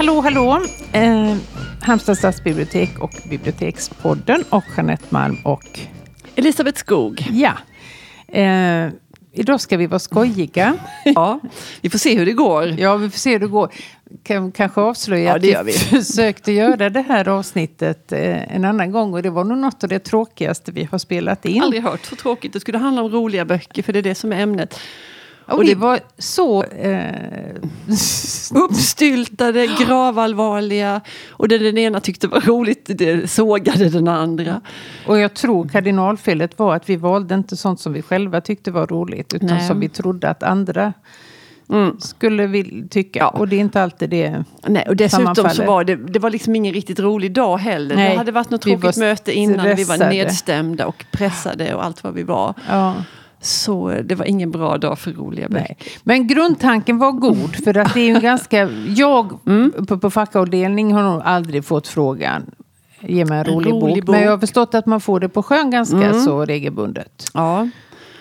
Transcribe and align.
Hallå, 0.00 0.20
hallå! 0.20 0.62
Eh, 0.92 1.36
Halmstad 1.80 2.18
stadsbibliotek 2.18 2.98
och 2.98 3.10
Bibliotekspodden 3.30 4.44
och 4.50 4.64
Jeanette 4.76 5.04
Malm 5.08 5.36
och 5.44 5.80
Elisabeth 6.34 6.78
Skog. 6.78 7.26
ja. 7.30 7.52
Eh, 8.38 8.88
idag 9.32 9.60
ska 9.60 9.76
vi 9.76 9.86
vara 9.86 9.98
skojiga. 9.98 10.76
Ja, 11.04 11.40
vi 11.80 11.90
får 11.90 11.98
se 11.98 12.18
hur 12.18 12.26
det 12.26 12.32
går. 12.32 12.80
Ja, 12.80 12.96
vi 12.96 13.10
får 13.10 13.18
se 13.18 13.32
hur 13.32 13.38
det 13.38 13.46
går. 13.46 13.72
Kan 14.24 14.52
kanske 14.52 14.80
avslöja 14.80 15.38
Ja, 15.38 15.60
att 15.60 15.66
vi. 15.66 15.72
försökte 16.02 16.52
göra 16.52 16.90
det 16.90 17.00
här 17.02 17.28
avsnittet 17.28 18.12
eh, 18.12 18.54
en 18.54 18.64
annan 18.64 18.92
gång 18.92 19.14
och 19.14 19.22
det 19.22 19.30
var 19.30 19.44
nog 19.44 19.58
något 19.58 19.82
av 19.82 19.88
det 19.88 19.98
tråkigaste 19.98 20.72
vi 20.72 20.84
har 20.84 20.98
spelat 20.98 21.44
in. 21.44 21.62
Aldrig 21.62 21.82
hört 21.82 22.04
så 22.04 22.16
tråkigt. 22.16 22.52
Det 22.52 22.60
skulle 22.60 22.78
handla 22.78 23.02
om 23.02 23.12
roliga 23.12 23.44
böcker, 23.44 23.82
för 23.82 23.92
det 23.92 23.98
är 23.98 24.02
det 24.02 24.14
som 24.14 24.32
är 24.32 24.40
ämnet. 24.40 24.80
Och, 25.50 25.58
och 25.58 25.64
det 25.64 25.74
var 25.74 26.00
så... 26.18 26.64
Eh, 26.64 27.54
Uppstyltade, 28.54 29.66
gravallvarliga. 29.66 31.00
Och 31.30 31.48
det 31.48 31.58
den 31.58 31.78
ena 31.78 32.00
tyckte 32.00 32.28
var 32.28 32.40
roligt, 32.40 32.84
det 32.88 33.30
sågade 33.30 33.88
den 33.88 34.08
andra. 34.08 34.60
och 35.06 35.18
jag 35.18 35.34
tror 35.34 35.68
kardinalfelet 35.68 36.58
var 36.58 36.76
att 36.76 36.88
vi 36.88 36.96
valde 36.96 37.34
inte 37.34 37.56
sånt 37.56 37.80
som 37.80 37.92
vi 37.92 38.02
själva 38.02 38.40
tyckte 38.40 38.70
var 38.70 38.86
roligt 38.86 39.34
utan 39.34 39.48
Nej. 39.48 39.66
som 39.68 39.80
vi 39.80 39.88
trodde 39.88 40.30
att 40.30 40.42
andra 40.42 40.92
Mm. 41.72 42.00
skulle 42.00 42.46
vill 42.46 42.88
tycka. 42.90 43.18
Ja. 43.18 43.28
Och 43.28 43.48
det 43.48 43.56
är 43.56 43.60
inte 43.60 43.82
alltid 43.82 44.10
det. 44.10 44.44
Nej, 44.66 44.84
och 44.88 44.96
dessutom 44.96 45.34
så 45.50 45.64
var 45.64 45.84
det, 45.84 45.96
det 45.96 46.18
var 46.18 46.30
liksom 46.30 46.56
ingen 46.56 46.74
riktigt 46.74 47.00
rolig 47.00 47.32
dag 47.32 47.58
heller. 47.58 47.96
Nej, 47.96 48.10
det 48.10 48.16
hade 48.18 48.32
varit 48.32 48.50
något 48.50 48.66
vi 48.66 48.70
tråkigt 48.76 48.96
möte 48.96 49.32
innan, 49.32 49.64
vi 49.64 49.70
var 49.70 49.76
stressade. 49.76 50.10
nedstämda 50.10 50.86
och 50.86 51.04
pressade 51.10 51.74
och 51.74 51.84
allt 51.84 52.04
vad 52.04 52.14
vi 52.14 52.22
var. 52.22 52.54
Ja, 52.68 52.94
Så 53.40 53.90
eh, 53.90 54.04
det 54.04 54.14
var 54.14 54.24
ingen 54.26 54.50
bra 54.50 54.78
dag 54.78 54.98
för 54.98 55.12
roliga 55.12 55.48
böcker. 55.48 55.76
nej. 55.78 55.78
Men 56.02 56.26
grundtanken 56.26 56.98
var 56.98 57.12
god. 57.12 57.56
För 57.64 57.76
att 57.78 57.94
det 57.94 58.00
är 58.00 58.14
ju 58.14 58.20
ganska... 58.20 58.68
Jag 58.96 59.38
Mm. 59.46 59.72
på, 59.88 59.98
på 59.98 60.10
fackavdelning 60.10 60.92
har 60.92 61.02
nog 61.02 61.22
aldrig 61.24 61.64
fått 61.64 61.88
frågan. 61.88 62.50
Ge 63.00 63.24
mig 63.24 63.38
en 63.40 63.46
En 63.46 63.54
rolig, 63.54 63.70
rolig 63.72 63.94
bok. 63.96 64.06
bok. 64.06 64.14
Men 64.14 64.22
jag 64.22 64.30
har 64.30 64.38
förstått 64.38 64.74
att 64.74 64.86
man 64.86 65.00
får 65.00 65.20
det 65.20 65.28
på 65.28 65.42
sjön 65.42 65.70
ganska 65.70 65.96
Mm. 65.96 66.20
så 66.20 66.44
regelbundet. 66.44 67.24
Ja. 67.34 67.68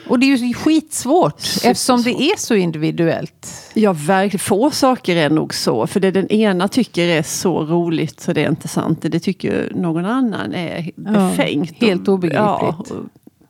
Och 0.09 0.20
det 0.20 0.25
är 0.34 0.38
ju 0.38 0.53
skitsvårt 0.53 1.42
eftersom 1.64 2.02
det 2.03 2.09
är 2.22 2.38
så 2.38 2.56
individuellt. 2.56 3.47
Ja, 3.73 3.94
verkligen. 3.94 4.40
Få 4.40 4.72
saker 4.72 5.16
är 5.16 5.30
nog 5.30 5.53
så. 5.53 5.88
För 5.88 6.00
det 6.00 6.12
den 6.12 6.28
ena 6.28 6.67
tycker 6.67 7.08
är 7.08 7.22
så 7.23 7.66
roligt 7.66 8.20
så 8.20 8.34
det 8.34 8.44
är 8.44 8.50
inte 8.50 8.67
sant. 8.67 9.00
Det 9.02 9.20
tycker 9.20 9.72
någon 9.75 10.06
annan 10.06 10.53
är 10.53 10.92
befängt. 10.95 11.73
helt 11.81 12.08
obegripligt. 12.08 12.40
Ja, 12.40 12.86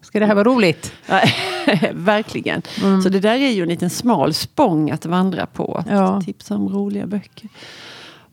Ska 0.10 0.20
det 0.20 0.26
här 0.26 0.36
vara 0.36 0.44
roligt? 0.44 0.94
Verkligen. 1.94 2.62
Mm. 2.84 3.02
Så 3.02 3.10
det 3.10 3.20
där 3.20 3.36
är 3.36 3.50
ju 3.50 3.64
en 3.64 3.70
liten 3.70 3.90
smal 3.90 4.34
spång 4.34 4.92
att 4.92 5.06
vandra 5.06 5.46
på. 5.46 5.76
Att 5.76 5.86
Ja. 5.92 6.22
tipsa 6.26 6.56
om 6.56 6.70
roliga 6.70 7.08
böcker. 7.08 7.50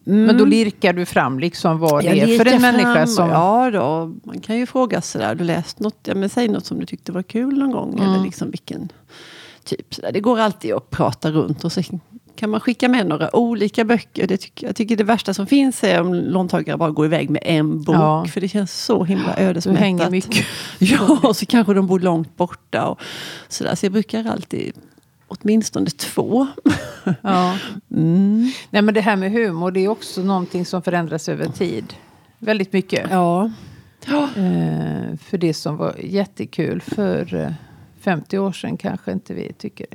Men 0.05 0.38
då 0.38 0.44
lirkar 0.44 0.92
du 0.92 1.06
fram 1.06 1.38
liksom 1.41 1.78
vad 1.78 2.05
det 2.05 2.14
Jag 2.16 2.30
är 2.30 2.38
för 2.38 2.46
en 2.46 2.62
människa 2.62 2.94
fram- 2.94 3.06
som... 3.06 3.28
Ja 3.28 3.70
då, 3.70 4.14
man 4.24 4.41
kan 4.41 4.56
ju 4.58 4.66
fråga 4.66 5.00
sådär. 5.00 5.34
Du 5.34 5.44
läst 5.44 5.80
något, 5.80 5.98
ja, 6.05 6.14
men 6.14 6.28
säg 6.28 6.48
något 6.48 6.66
som 6.66 6.80
du 6.80 6.86
tyckte 6.86 7.12
var 7.12 7.22
kul 7.22 7.58
någon 7.58 7.70
gång. 7.72 7.94
Mm. 7.98 8.08
Eller 8.12 8.24
liksom 8.24 8.50
vilken 8.50 8.88
typ. 9.64 9.94
Sådär. 9.94 10.12
Det 10.12 10.20
går 10.20 10.38
alltid 10.40 10.72
att 10.74 10.90
prata 10.90 11.30
runt. 11.30 11.64
Och 11.64 11.72
så 11.72 11.83
kan 12.37 12.51
man 12.51 12.61
skicka 12.61 12.89
med 12.89 13.06
några 13.06 13.37
olika 13.37 13.84
böcker. 13.84 14.27
Det 14.27 14.37
tycker, 14.37 14.67
jag 14.67 14.77
tycker 14.77 14.97
det 14.97 15.05
värsta 15.05 15.34
som 15.34 15.47
finns 15.47 15.84
är 15.84 16.01
om 16.01 16.15
låntagare 16.15 16.77
bara 16.77 16.91
går 16.91 17.06
iväg 17.06 17.31
med 17.31 17.42
en 17.45 17.83
bok. 17.83 17.97
Ja. 17.97 18.27
För 18.27 18.41
det 18.41 18.48
känns 18.48 18.84
så 18.84 19.05
himla 19.05 19.34
Du 19.37 19.42
ödesmättat. 19.42 19.81
hänger 19.81 20.11
mycket. 20.11 20.47
Ja, 20.79 21.19
och 21.23 21.37
så 21.37 21.46
kanske 21.46 21.75
de 21.75 21.86
bor 21.86 22.01
långt 22.01 22.36
borta. 22.36 22.86
Och 22.86 23.01
sådär. 23.48 23.75
Så 23.75 23.86
jag 23.86 23.92
brukar 23.92 24.25
alltid 24.25 24.73
åtminstone 25.29 25.86
två. 25.91 26.46
Ja. 27.23 27.58
Mm. 27.91 28.52
Nej, 28.70 28.83
men 28.83 28.95
det 28.95 29.01
här 29.01 29.17
med 29.17 29.33
humor 29.33 29.70
det 29.70 29.80
är 29.85 29.89
också 29.89 30.20
någonting 30.23 30.67
som 30.67 30.83
förändras 30.83 31.29
över 31.29 31.46
tid. 31.48 31.95
Väldigt 32.39 32.73
mycket. 32.73 33.07
Ja. 33.11 33.51
Eh, 34.11 35.17
för 35.25 35.39
det 35.39 35.55
som 35.55 35.77
var 35.77 35.95
jättekul 36.01 36.80
för 36.80 37.35
eh, 37.35 37.51
50 38.06 38.39
år 38.39 38.52
sedan 38.52 38.77
kanske 38.77 39.12
inte 39.12 39.34
vi 39.34 39.52
tycker 39.52 39.86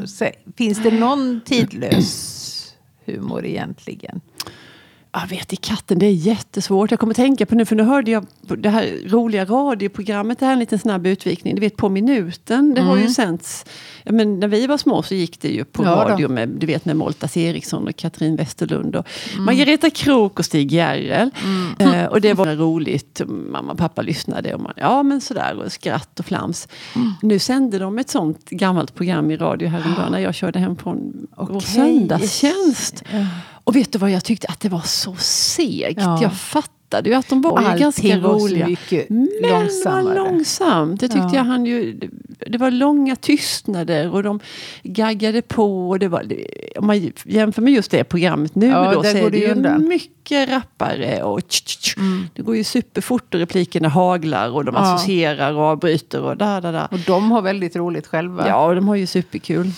så. 0.00 0.06
Så, 0.06 0.26
finns 0.56 0.82
det 0.82 0.90
någon 0.90 1.40
tidlös 1.40 2.74
humor 3.04 3.46
egentligen? 3.46 4.20
Jag 5.12 5.26
vet 5.26 5.52
i 5.52 5.56
katten, 5.56 5.98
det 5.98 6.06
är 6.06 6.12
jättesvårt. 6.12 6.90
Jag 6.90 7.00
kommer 7.00 7.14
tänka 7.14 7.46
på 7.46 7.54
nu, 7.54 7.64
för 7.64 7.76
nu 7.76 7.82
hörde 7.82 8.10
jag 8.10 8.26
det 8.58 8.68
här 8.68 9.08
roliga 9.08 9.44
radioprogrammet, 9.44 10.38
det 10.38 10.44
här 10.44 10.52
är 10.52 10.52
en 10.52 10.58
liten 10.58 10.78
snabb 10.78 11.06
utvikning. 11.06 11.54
Du 11.54 11.60
vet 11.60 11.76
På 11.76 11.88
minuten, 11.88 12.74
det 12.74 12.80
har 12.80 12.96
ju 12.96 13.08
sänts. 13.08 13.64
Ja, 14.02 14.12
men 14.12 14.40
när 14.40 14.48
vi 14.48 14.66
var 14.66 14.78
små 14.78 15.02
så 15.02 15.14
gick 15.14 15.40
det 15.40 15.48
ju 15.48 15.64
på 15.64 15.84
Ja 15.84 15.90
radio 15.90 16.28
med, 16.28 16.48
du 16.48 16.66
vet 16.66 16.84
med 16.84 16.96
Moltas 16.96 17.36
Eriksson 17.36 17.88
och 17.88 17.96
Katrin 17.96 18.36
Westerlund 18.36 18.96
och 18.96 19.06
Margareta 19.38 19.90
Krook 19.90 20.38
och 20.38 20.44
Stig 20.44 20.72
Järrel. 20.72 21.30
Eh, 21.78 22.04
och 22.04 22.20
det 22.20 22.34
var 22.34 22.46
roligt. 22.46 23.20
Mamma 23.26 23.72
och 23.72 23.78
pappa 23.78 24.02
lyssnade 24.02 24.54
och 24.54 24.60
man, 24.60 24.72
ja 24.76 25.02
men 25.02 25.20
sådär 25.20 25.62
och 25.64 25.72
skratt 25.72 26.20
och 26.20 26.26
flams. 26.26 26.68
Nu 27.22 27.38
sände 27.38 27.78
de 27.78 27.98
ett 27.98 28.10
sånt 28.10 28.50
gammalt 28.50 28.94
program 28.94 29.30
i 29.30 29.36
radio 29.36 29.68
häromdagen 29.68 30.12
när 30.12 30.18
jag 30.18 30.34
körde 30.34 30.58
hem 30.58 30.76
från 30.76 31.26
vår 31.36 31.56
Okej. 31.56 31.60
söndagstjänst. 31.60 33.04
Och 33.68 33.76
vet 33.76 33.92
du 33.92 33.98
vad 33.98 34.10
jag 34.10 34.24
tyckte? 34.24 34.46
Att 34.48 34.60
det 34.60 34.68
var 34.68 34.80
så 34.80 35.14
segt. 35.18 36.00
Ja. 36.00 36.22
Jag 36.22 36.32
fattade 36.36 37.08
ju 37.10 37.14
att 37.14 37.28
de 37.28 37.42
var 37.42 37.72
ju 37.72 37.78
ganska 37.78 38.18
var 38.18 38.34
roliga. 38.34 38.66
mycket 38.66 39.10
Men 39.10 39.28
var 39.42 39.50
långsammare. 39.60 40.14
långsamt. 40.14 41.00
Det 41.00 41.08
tyckte 41.08 41.28
Ja. 41.28 41.34
jag 41.34 41.44
han 41.44 41.66
ju... 41.66 42.00
Det, 42.46 42.58
var 42.58 42.70
långa 42.70 43.16
tystnader 43.16 44.10
och 44.14 44.22
de 44.22 44.40
gaggade 44.82 45.42
på. 45.42 45.88
Och 45.88 45.98
det 45.98 46.08
var, 46.08 46.22
om 46.78 46.86
man 46.86 47.12
jämför 47.24 47.62
med 47.62 47.72
just 47.72 47.90
det 47.90 48.04
programmet 48.04 48.54
nu 48.54 48.66
Ja, 48.66 48.92
då, 48.94 49.02
där 49.02 49.12
så 49.12 49.18
går 49.18 49.26
är 49.26 49.30
det 49.30 49.38
ju 49.38 49.50
undan. 49.52 49.88
mycket 49.88 50.48
rappare. 50.48 51.22
Och 51.22 51.40
tch, 51.48 51.60
tch, 51.62 51.76
tch. 51.78 51.96
Mm. 51.96 52.26
Det 52.34 52.42
går 52.42 52.56
ju 52.56 52.64
superfort 52.64 53.34
och 53.34 53.40
replikerna 53.40 53.88
haglar 53.88 54.50
och 54.50 54.64
de 54.64 54.74
Ja. 54.74 54.80
associerar 54.80 55.52
och 55.54 55.62
avbryter 55.62 56.20
och 56.22 56.36
da, 56.36 56.60
da, 56.60 56.72
da. 56.72 56.86
Och 56.86 56.98
de 56.98 57.30
har 57.30 57.42
väldigt 57.42 57.76
roligt 57.76 58.06
själva. 58.06 58.48
Ja, 58.48 58.66
och 58.66 58.74
de 58.74 58.88
har 58.88 58.96
ju 58.96 59.06
superkul. 59.06 59.70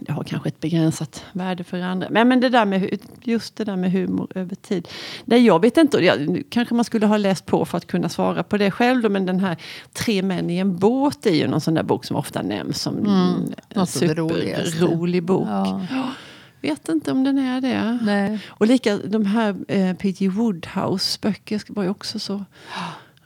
Det 0.00 0.12
har 0.12 0.24
kanske 0.24 0.48
ett 0.48 0.60
begränsat 0.60 1.24
värde 1.32 1.64
för 1.64 1.80
andra. 1.80 2.08
Men, 2.10 2.28
men 2.28 2.40
det 2.40 2.48
där 2.48 2.64
med, 2.64 2.98
just 3.22 3.56
det 3.56 3.64
där 3.64 3.76
med 3.76 3.92
humor 3.92 4.28
över 4.34 4.54
tid. 4.54 4.88
Nej, 5.24 5.46
jag 5.46 5.60
vet 5.60 5.76
inte. 5.76 5.98
Ja, 5.98 6.14
nu 6.14 6.42
kanske 6.50 6.74
man 6.74 6.84
skulle 6.84 7.06
ha 7.06 7.16
läst 7.16 7.46
på 7.46 7.64
för 7.64 7.78
att 7.78 7.86
kunna 7.86 8.08
svara 8.08 8.42
på 8.42 8.56
det 8.56 8.70
själv. 8.70 9.02
Då, 9.02 9.08
men 9.08 9.26
den 9.26 9.40
här 9.40 9.56
Tre 9.92 10.22
män 10.22 10.50
i 10.50 10.58
en 10.58 10.78
båt 10.78 11.26
är 11.26 11.34
ju 11.34 11.46
någon 11.46 11.60
sån 11.60 11.74
där 11.74 11.82
bok 11.82 12.04
som 12.04 12.16
ofta 12.16 12.42
nämns 12.42 12.82
som 12.82 12.96
en 12.98 13.54
det 14.00 14.14
roligaste. 14.14 14.70
superrolig 14.70 15.22
bok. 15.22 15.48
Ja. 15.48 16.12
Vet 16.60 16.88
inte 16.88 17.12
om 17.12 17.24
den 17.24 17.38
är 17.38 17.60
det. 17.60 17.98
Nej. 18.02 18.38
Och 18.48 18.66
lika 18.66 18.96
de 18.96 19.26
här 19.26 19.56
eh, 19.68 19.94
P.G. 19.94 20.28
Woodhouse 20.28 21.18
böcker 21.22 21.62
var 21.68 21.82
ju 21.82 21.88
också 21.88 22.18
så 22.18 22.44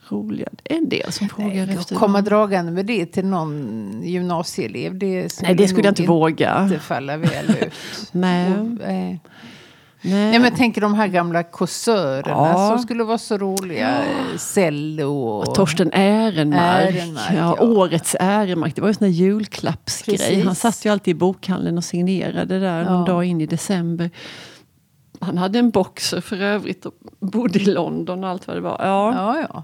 roliga. 0.09 0.47
Det 0.63 0.73
är 0.73 0.77
en 0.77 0.89
del 0.89 1.11
som 1.11 1.29
frågar 1.29 1.67
efter 1.67 1.95
Komma 1.95 2.21
dragande 2.21 2.71
med 2.71 2.85
det 2.85 3.05
till 3.05 3.25
någon 3.25 4.01
gymnasieelev. 4.03 4.97
Det 4.97 5.41
Nej, 5.41 5.55
det 5.55 5.67
skulle 5.67 5.83
jag 5.83 5.91
inte 5.91 6.03
våga. 6.03 6.63
inte 6.63 6.79
falla 6.79 7.17
väl 7.17 7.49
ut. 7.61 7.73
Nej. 8.11 8.51
Och, 8.51 8.81
eh, 8.87 9.15
Nej. 10.05 10.31
Nej, 10.31 10.39
men 10.39 10.55
tänker 10.55 10.81
de 10.81 10.93
här 10.93 11.07
gamla 11.07 11.43
kåsörerna 11.43 12.31
Ja. 12.53 12.69
som 12.69 12.79
skulle 12.79 13.03
vara 13.03 13.17
så 13.17 13.37
roliga. 13.37 13.89
Eh, 13.89 14.37
Cello 14.37 15.13
och... 15.27 15.55
Torsten 15.55 15.91
Ehrenmark. 15.93 16.89
Ehrenmark, 16.95 17.25
ja, 17.29 17.55
ja. 17.59 17.65
Årets 17.65 18.15
Ehrenmark. 18.19 18.75
Det 18.75 18.81
var 18.81 18.87
ju 18.87 18.89
en 18.89 18.95
sån 18.95 19.07
där 19.07 19.13
julklappsgrej. 19.13 20.17
Precis. 20.17 20.45
Han 20.45 20.55
satt 20.55 20.85
ju 20.85 20.89
alltid 20.89 21.11
i 21.15 21.19
bokhandeln 21.19 21.77
och 21.77 21.83
signerade 21.83 22.59
där 22.59 22.83
någon 22.85 23.05
dag 23.05 23.25
in 23.25 23.41
i 23.41 23.45
december. 23.45 24.09
Han 25.19 25.37
hade 25.37 25.59
en 25.59 25.69
boxer 25.69 26.21
för 26.21 26.41
övrigt 26.41 26.85
och 26.85 26.93
bodde 27.19 27.59
i 27.59 27.65
London 27.65 28.23
och 28.23 28.29
allt 28.29 28.47
vad 28.47 28.57
det 28.57 28.61
var. 28.61 28.77
Ja, 28.79 29.45
ja. 29.49 29.63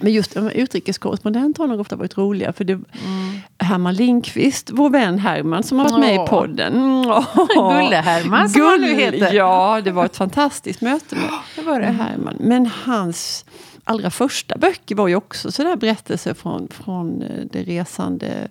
Men 0.00 0.12
just 0.12 0.34
ja, 0.34 0.40
men 0.42 0.52
utrikeskorrespondent 0.52 1.58
har 1.58 1.66
nog 1.66 1.80
ofta 1.80 1.96
varit 1.96 2.18
roliga. 2.18 2.52
För 2.52 2.64
det, 2.64 2.72
Mm. 2.72 3.38
Herman 3.58 3.94
Lindqvist, 3.94 4.70
vår 4.72 4.90
vän 4.90 5.18
Herman 5.18 5.62
som 5.62 5.78
har 5.78 5.88
varit 5.88 6.00
med 6.00 6.14
i 6.14 6.26
podden. 6.28 6.74
Mm, 6.74 7.02
Gulle-Herman 7.54 8.48
som 8.48 8.60
han 8.62 8.80
nu 8.80 8.86
Gull- 8.94 8.96
heter. 8.96 9.32
Ja, 9.32 9.80
det 9.84 9.90
var 9.92 10.04
ett 10.04 10.16
fantastiskt 10.16 10.80
möte 10.80 11.14
med, 11.14 11.24
Det 11.56 11.62
var 11.62 11.80
det. 11.80 11.86
med 11.86 11.96
Herman. 11.96 12.36
Men 12.40 12.66
hans 12.66 13.44
allra 13.84 14.10
första 14.10 14.58
böcker 14.58 14.94
var 14.94 15.08
ju 15.08 15.16
också 15.16 15.52
sådär 15.52 15.76
berättelser 15.76 16.34
från, 16.34 16.68
från 16.68 17.22
eh, 17.22 17.28
det 17.52 17.62
resande 17.62 18.48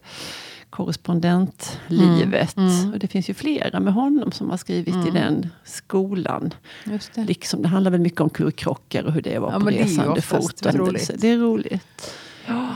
korrespondentlivet. 0.76 2.58
Mm, 2.58 2.94
Och 2.94 3.00
det 3.00 3.08
finns 3.08 3.30
ju 3.30 3.34
flera 3.34 3.80
med 3.80 3.94
honom 3.94 4.32
som 4.32 4.50
har 4.50 4.58
skrivit 4.58 4.96
i 5.08 5.12
den 5.12 5.50
skolan. 5.64 6.54
Just 6.84 7.14
det. 7.14 7.24
Liksom, 7.24 7.62
det 7.62 7.68
handlar 7.68 7.92
väl 7.92 8.02
mycket 8.02 8.22
om 8.22 8.30
kurkrockar 8.30 9.04
och 9.04 9.12
hur 9.14 9.22
det 9.22 9.40
var 9.40 9.52
Ja, 9.52 9.60
på 9.60 9.70
det 9.70 9.80
är 9.80 9.84
resande 9.84 10.22
fot. 10.22 10.66
och 10.66 10.74
roligt. 10.74 10.86
händelser. 10.88 11.16
Det 11.18 11.28
är 11.28 11.38
roligt. 11.38 12.14
Ja. 12.48 12.68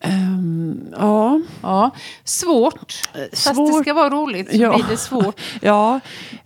Ehm, 0.00 0.80
ja. 0.98 1.40
Ja, 1.62 1.90
svårt. 2.24 2.92
Fast 3.32 3.46
det 3.46 3.54
svårt. 3.54 3.82
ska 3.84 3.94
vara 3.94 4.10
roligt 4.10 4.50
så 4.50 4.56
Ja. 4.56 4.74
blir 4.74 4.84
det 4.90 4.96
svårt. 4.96 5.40
ja. 5.62 6.00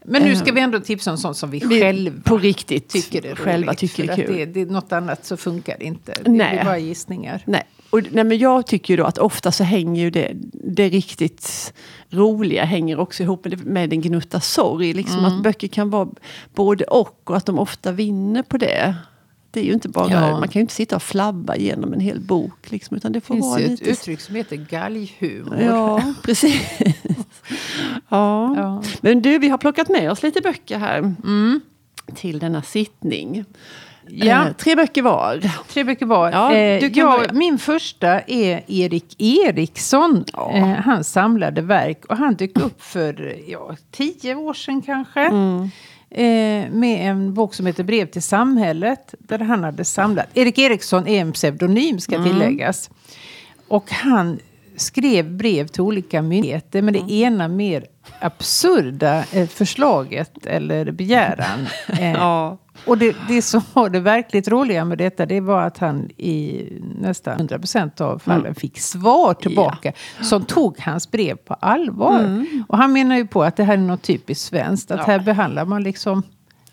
Men 0.04 0.22
nu 0.22 0.36
ska 0.36 0.48
Ehm, 0.48 0.54
vi 0.54 0.60
ändå 0.60 0.80
tipsa 0.80 1.10
om 1.10 1.18
sånt 1.18 1.36
som 1.36 1.50
vi, 1.50 1.58
vi 1.58 1.80
själva 1.80 2.20
på 2.24 2.38
riktigt 2.38 2.88
tycker 2.88 3.18
är 3.24 3.28
roligt. 3.28 3.38
själva 3.38 3.74
tycker 3.74 4.04
är 4.04 4.10
att 4.10 4.16
kul. 4.16 4.36
det, 4.36 4.44
det 4.46 4.60
är 4.60 4.66
något 4.66 4.92
annat 4.92 5.24
så 5.26 5.36
funkar 5.36 5.76
det 5.78 5.84
inte. 5.84 6.12
Det 6.24 6.30
Nej. 6.30 6.50
blir 6.56 6.64
bara 6.64 6.78
gissningar. 6.78 7.42
Nej. 7.46 7.62
och, 7.90 8.00
nej, 8.10 8.24
men 8.24 8.38
jag 8.38 8.66
tycker 8.66 8.92
ju 8.94 8.98
då 8.98 9.04
att 9.04 9.18
ofta 9.18 9.52
så 9.52 9.64
hänger 9.64 10.02
ju 10.02 10.10
det, 10.10 10.30
det 10.52 10.88
riktigt 10.88 11.72
roliga 12.10 12.64
hänger 12.64 12.98
också 13.00 13.22
ihop 13.22 13.44
med, 13.44 13.58
det, 13.58 13.64
med 13.64 13.92
en 13.92 14.00
gnutta 14.00 14.40
sorg. 14.40 14.92
Liksom 14.92 15.18
Mm. 15.18 15.32
Att 15.32 15.42
böcker 15.42 15.68
kan 15.68 15.90
vara 15.90 16.08
både 16.54 16.84
och 16.84 17.20
och 17.30 17.36
att 17.36 17.46
de 17.46 17.58
ofta 17.58 17.92
vinner 17.92 18.42
på 18.42 18.58
det. 18.58 18.94
Det 19.54 19.60
är 19.60 19.64
ju 19.64 19.72
inte 19.72 19.88
bara, 19.88 20.10
Ja. 20.10 20.30
man 20.30 20.42
kan 20.48 20.52
ju 20.52 20.60
inte 20.60 20.74
sitta 20.74 20.96
och 20.96 21.02
flabba 21.02 21.56
igenom 21.56 21.92
en 21.92 22.00
hel 22.00 22.20
bok. 22.20 22.70
Liksom, 22.70 22.96
utan 22.96 23.12
det 23.12 23.20
får 23.20 23.34
finns 23.34 23.46
vara 23.46 23.60
ju 23.60 23.64
ett 23.64 23.70
lite... 23.70 23.90
uttryck 23.90 24.20
som 24.20 24.34
heter 24.34 24.56
galghumor. 24.56 25.60
Ja, 25.60 26.14
precis. 26.22 26.62
ja. 28.08 28.54
Ja. 28.56 28.82
Men 29.00 29.22
du, 29.22 29.38
vi 29.38 29.48
har 29.48 29.58
plockat 29.58 29.88
med 29.88 30.10
oss 30.10 30.22
lite 30.22 30.40
böcker 30.40 30.78
här. 30.78 30.98
Mm. 30.98 31.60
Till 32.14 32.38
denna 32.38 32.62
sittning. 32.62 33.44
Ja. 34.08 34.46
Eh, 34.46 34.52
tre 34.52 34.74
böcker 34.76 35.02
var. 35.02 35.40
Tre 35.68 35.84
böcker 35.84 36.06
var. 36.06 36.30
Ja, 36.30 36.54
eh, 36.54 36.80
du 36.80 36.90
kan 36.90 36.98
jag, 37.04 37.34
min 37.34 37.58
första 37.58 38.20
är 38.20 38.64
Erik 38.66 39.20
Eriksson. 39.22 40.24
Ja. 40.32 40.52
Eh, 40.52 40.66
hans 40.66 41.12
samlade 41.12 41.62
verk. 41.62 42.04
Och 42.08 42.16
han 42.16 42.34
dök 42.34 42.58
upp 42.60 42.82
för 42.82 43.36
ja, 43.48 43.76
tio 43.90 44.34
år 44.34 44.54
sedan 44.54 44.82
kanske. 44.82 45.20
Mm. 45.20 45.68
Eh, 46.14 46.70
med 46.70 47.11
en 47.11 47.34
bok 47.34 47.55
som 47.55 47.66
heter 47.66 47.84
Brev 47.84 48.06
till 48.06 48.22
samhället. 48.22 49.14
Där 49.19 49.38
han 49.38 49.64
hade 49.64 49.84
samlat. 49.84 50.26
Erik 50.34 50.58
Eriksson 50.58 51.06
är 51.08 51.20
en 51.20 51.32
pseudonym 51.32 52.00
ska 52.00 52.14
Mm. 52.16 52.28
tilläggas. 52.28 52.90
Och 53.69 53.90
han 53.90 54.38
skrev 54.76 55.31
brev 55.37 55.66
till 55.66 55.81
olika 55.82 56.22
myndigheter. 56.22 56.82
Men 56.82 56.94
det 56.94 57.00
Mm. 57.00 57.11
ena 57.12 57.49
mer 57.49 57.87
absurda 58.20 59.25
eh, 59.32 59.46
förslaget 59.49 60.46
eller 60.46 60.90
begäran. 60.90 61.66
Eh, 61.99 62.12
Ja. 62.12 62.58
Och 62.87 62.99
det, 62.99 63.17
det 63.29 63.43
som 63.43 63.61
var 63.73 63.88
det 63.91 64.00
verkligt 64.00 64.49
roliga 64.49 64.85
med 64.85 64.99
detta 64.99 65.26
det 65.26 65.41
var 65.41 65.62
att 65.62 65.79
han 65.79 66.11
i 66.17 66.62
nästan 67.00 67.49
100% 67.49 68.03
av 68.03 68.19
fallen 68.19 68.41
Mm. 68.41 68.55
fick 68.55 68.79
svar 68.81 69.35
tillbaka. 69.35 69.93
Som 70.23 70.44
tog 70.44 70.79
hans 70.81 71.11
brev 71.11 71.37
på 71.37 71.55
allvar. 71.55 72.19
Mm. 72.21 72.65
Och 72.69 72.79
han 72.79 72.93
menar 72.93 73.17
ju 73.17 73.26
på 73.26 73.43
att 73.44 73.56
det 73.56 73.65
här 73.65 73.75
är 73.75 73.79
något 73.79 74.03
typiskt 74.03 74.44
svenskt. 74.44 74.91
Att 74.91 74.99
Ja. 74.99 75.05
här 75.06 75.19
behandlar 75.21 75.65
man 75.65 75.82
liksom, 75.82 76.23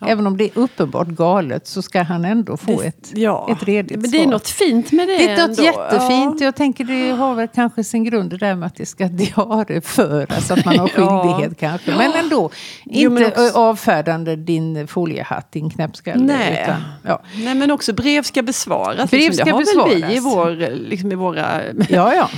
även 0.06 0.26
om 0.26 0.36
det 0.36 0.44
är 0.44 0.50
uppenbart 0.54 1.08
galet 1.08 1.66
så 1.66 1.82
ska 1.82 2.02
han 2.02 2.24
ändå 2.24 2.56
få 2.56 2.80
Det- 2.80 2.86
ett, 2.86 3.10
ja. 3.14 3.48
ett 3.50 3.62
redigt 3.68 4.00
Men 4.00 4.10
det 4.10 4.16
är 4.18 4.22
svar. 4.22 4.30
något 4.32 4.48
fint 4.48 4.92
med 4.92 5.08
det 5.08 5.16
Det 5.18 5.28
är 5.30 5.48
något 5.48 5.58
ändå. 5.58 5.62
jättefint. 5.62 6.40
Jag 6.40 6.54
tänker 6.56 6.84
det 6.84 7.10
har 7.10 7.34
väl 7.34 7.48
kanske 7.54 7.84
sin 7.84 8.04
grund 8.04 8.30
det 8.30 8.36
där 8.38 8.54
med 8.54 8.66
att 8.66 8.74
det 8.76 8.86
ska 8.86 9.08
diarieföras. 9.08 10.50
Att 10.50 10.64
man 10.64 10.78
har 10.78 10.90
Ja. 10.96 11.22
skyldighet 11.22 11.58
kanske. 11.60 11.90
Men 11.96 12.12
ändå. 12.12 12.50
Jo, 12.84 13.10
men 13.10 13.22
inte 13.22 13.42
också- 13.46 13.58
avfärdande 13.58 14.36
din 14.36 14.86
foliehatt, 14.86 15.52
din 15.52 15.70
knäppskalle. 15.70 16.24
Nej. 16.24 16.62
Utan, 16.62 16.82
ja. 17.06 17.22
Nej 17.44 17.54
men 17.54 17.70
också 17.70 17.92
brev 17.92 18.22
ska 18.22 18.42
besvaras. 18.42 19.10
Brev 19.10 19.20
liksom. 19.20 19.34
ska 19.34 19.44
det 19.44 19.50
har 19.80 19.88
väl 19.88 20.04
vi 20.08 20.16
i, 20.16 20.20
vår, 20.20 20.70
liksom 20.88 21.12
i 21.12 21.14
våra... 21.14 21.60
ja, 21.88 22.14
ja. 22.14 22.28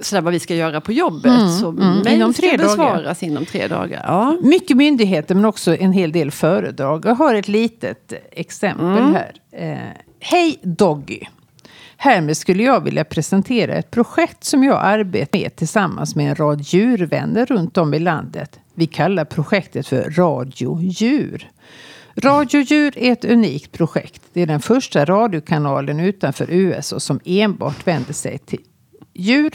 Sådär 0.00 0.22
vad 0.22 0.32
vi 0.32 0.38
ska 0.40 0.54
göra 0.54 0.80
på 0.80 0.92
jobbet. 0.92 1.26
Mm, 1.40 1.48
så 1.48 1.68
mm. 1.68 2.08
Inom 2.08 2.32
tre 2.34 2.48
ska 2.48 2.56
dagar. 2.56 2.68
besvaras 2.68 3.22
inom 3.22 3.44
tre 3.46 3.66
dagar. 3.68 4.04
Ja. 4.06 4.36
Mycket 4.42 4.76
myndigheter 4.76 5.34
men 5.34 5.44
också 5.44 5.76
en 5.76 5.92
hel 5.92 6.12
del 6.12 6.30
föredrag. 6.30 7.04
Jag 7.06 7.14
har 7.14 7.34
ett 7.34 7.48
litet 7.48 8.12
exempel 8.32 8.86
Mm. 8.86 9.14
här. 9.14 9.32
Eh, 9.52 9.78
Hej 10.20 10.58
Doggy! 10.62 11.20
Härmed 11.96 12.36
skulle 12.36 12.62
jag 12.62 12.80
vilja 12.84 13.04
presentera 13.04 13.74
ett 13.74 13.90
projekt 13.90 14.44
som 14.44 14.64
jag 14.64 14.80
arbetar 14.82 15.38
med 15.38 15.56
tillsammans 15.56 16.16
med 16.16 16.28
en 16.28 16.34
rad 16.34 16.60
djurvänner 16.60 17.46
runt 17.46 17.78
om 17.78 17.94
i 17.94 17.98
landet. 17.98 18.58
Vi 18.74 18.86
kallar 18.86 19.24
projektet 19.24 19.86
för 19.86 20.10
Radio 20.10 20.80
Djur. 20.82 21.50
Radio 22.22 22.60
Djur 22.60 22.98
är 22.98 23.12
ett 23.12 23.24
unikt 23.24 23.72
projekt. 23.72 24.22
Det 24.32 24.42
är 24.42 24.46
den 24.46 24.60
första 24.60 25.04
radiokanalen 25.04 26.00
utanför 26.00 26.46
USA 26.50 27.00
som 27.00 27.20
enbart 27.24 27.86
vänder 27.86 28.12
sig 28.12 28.38
till 28.38 28.60
djur. 29.14 29.54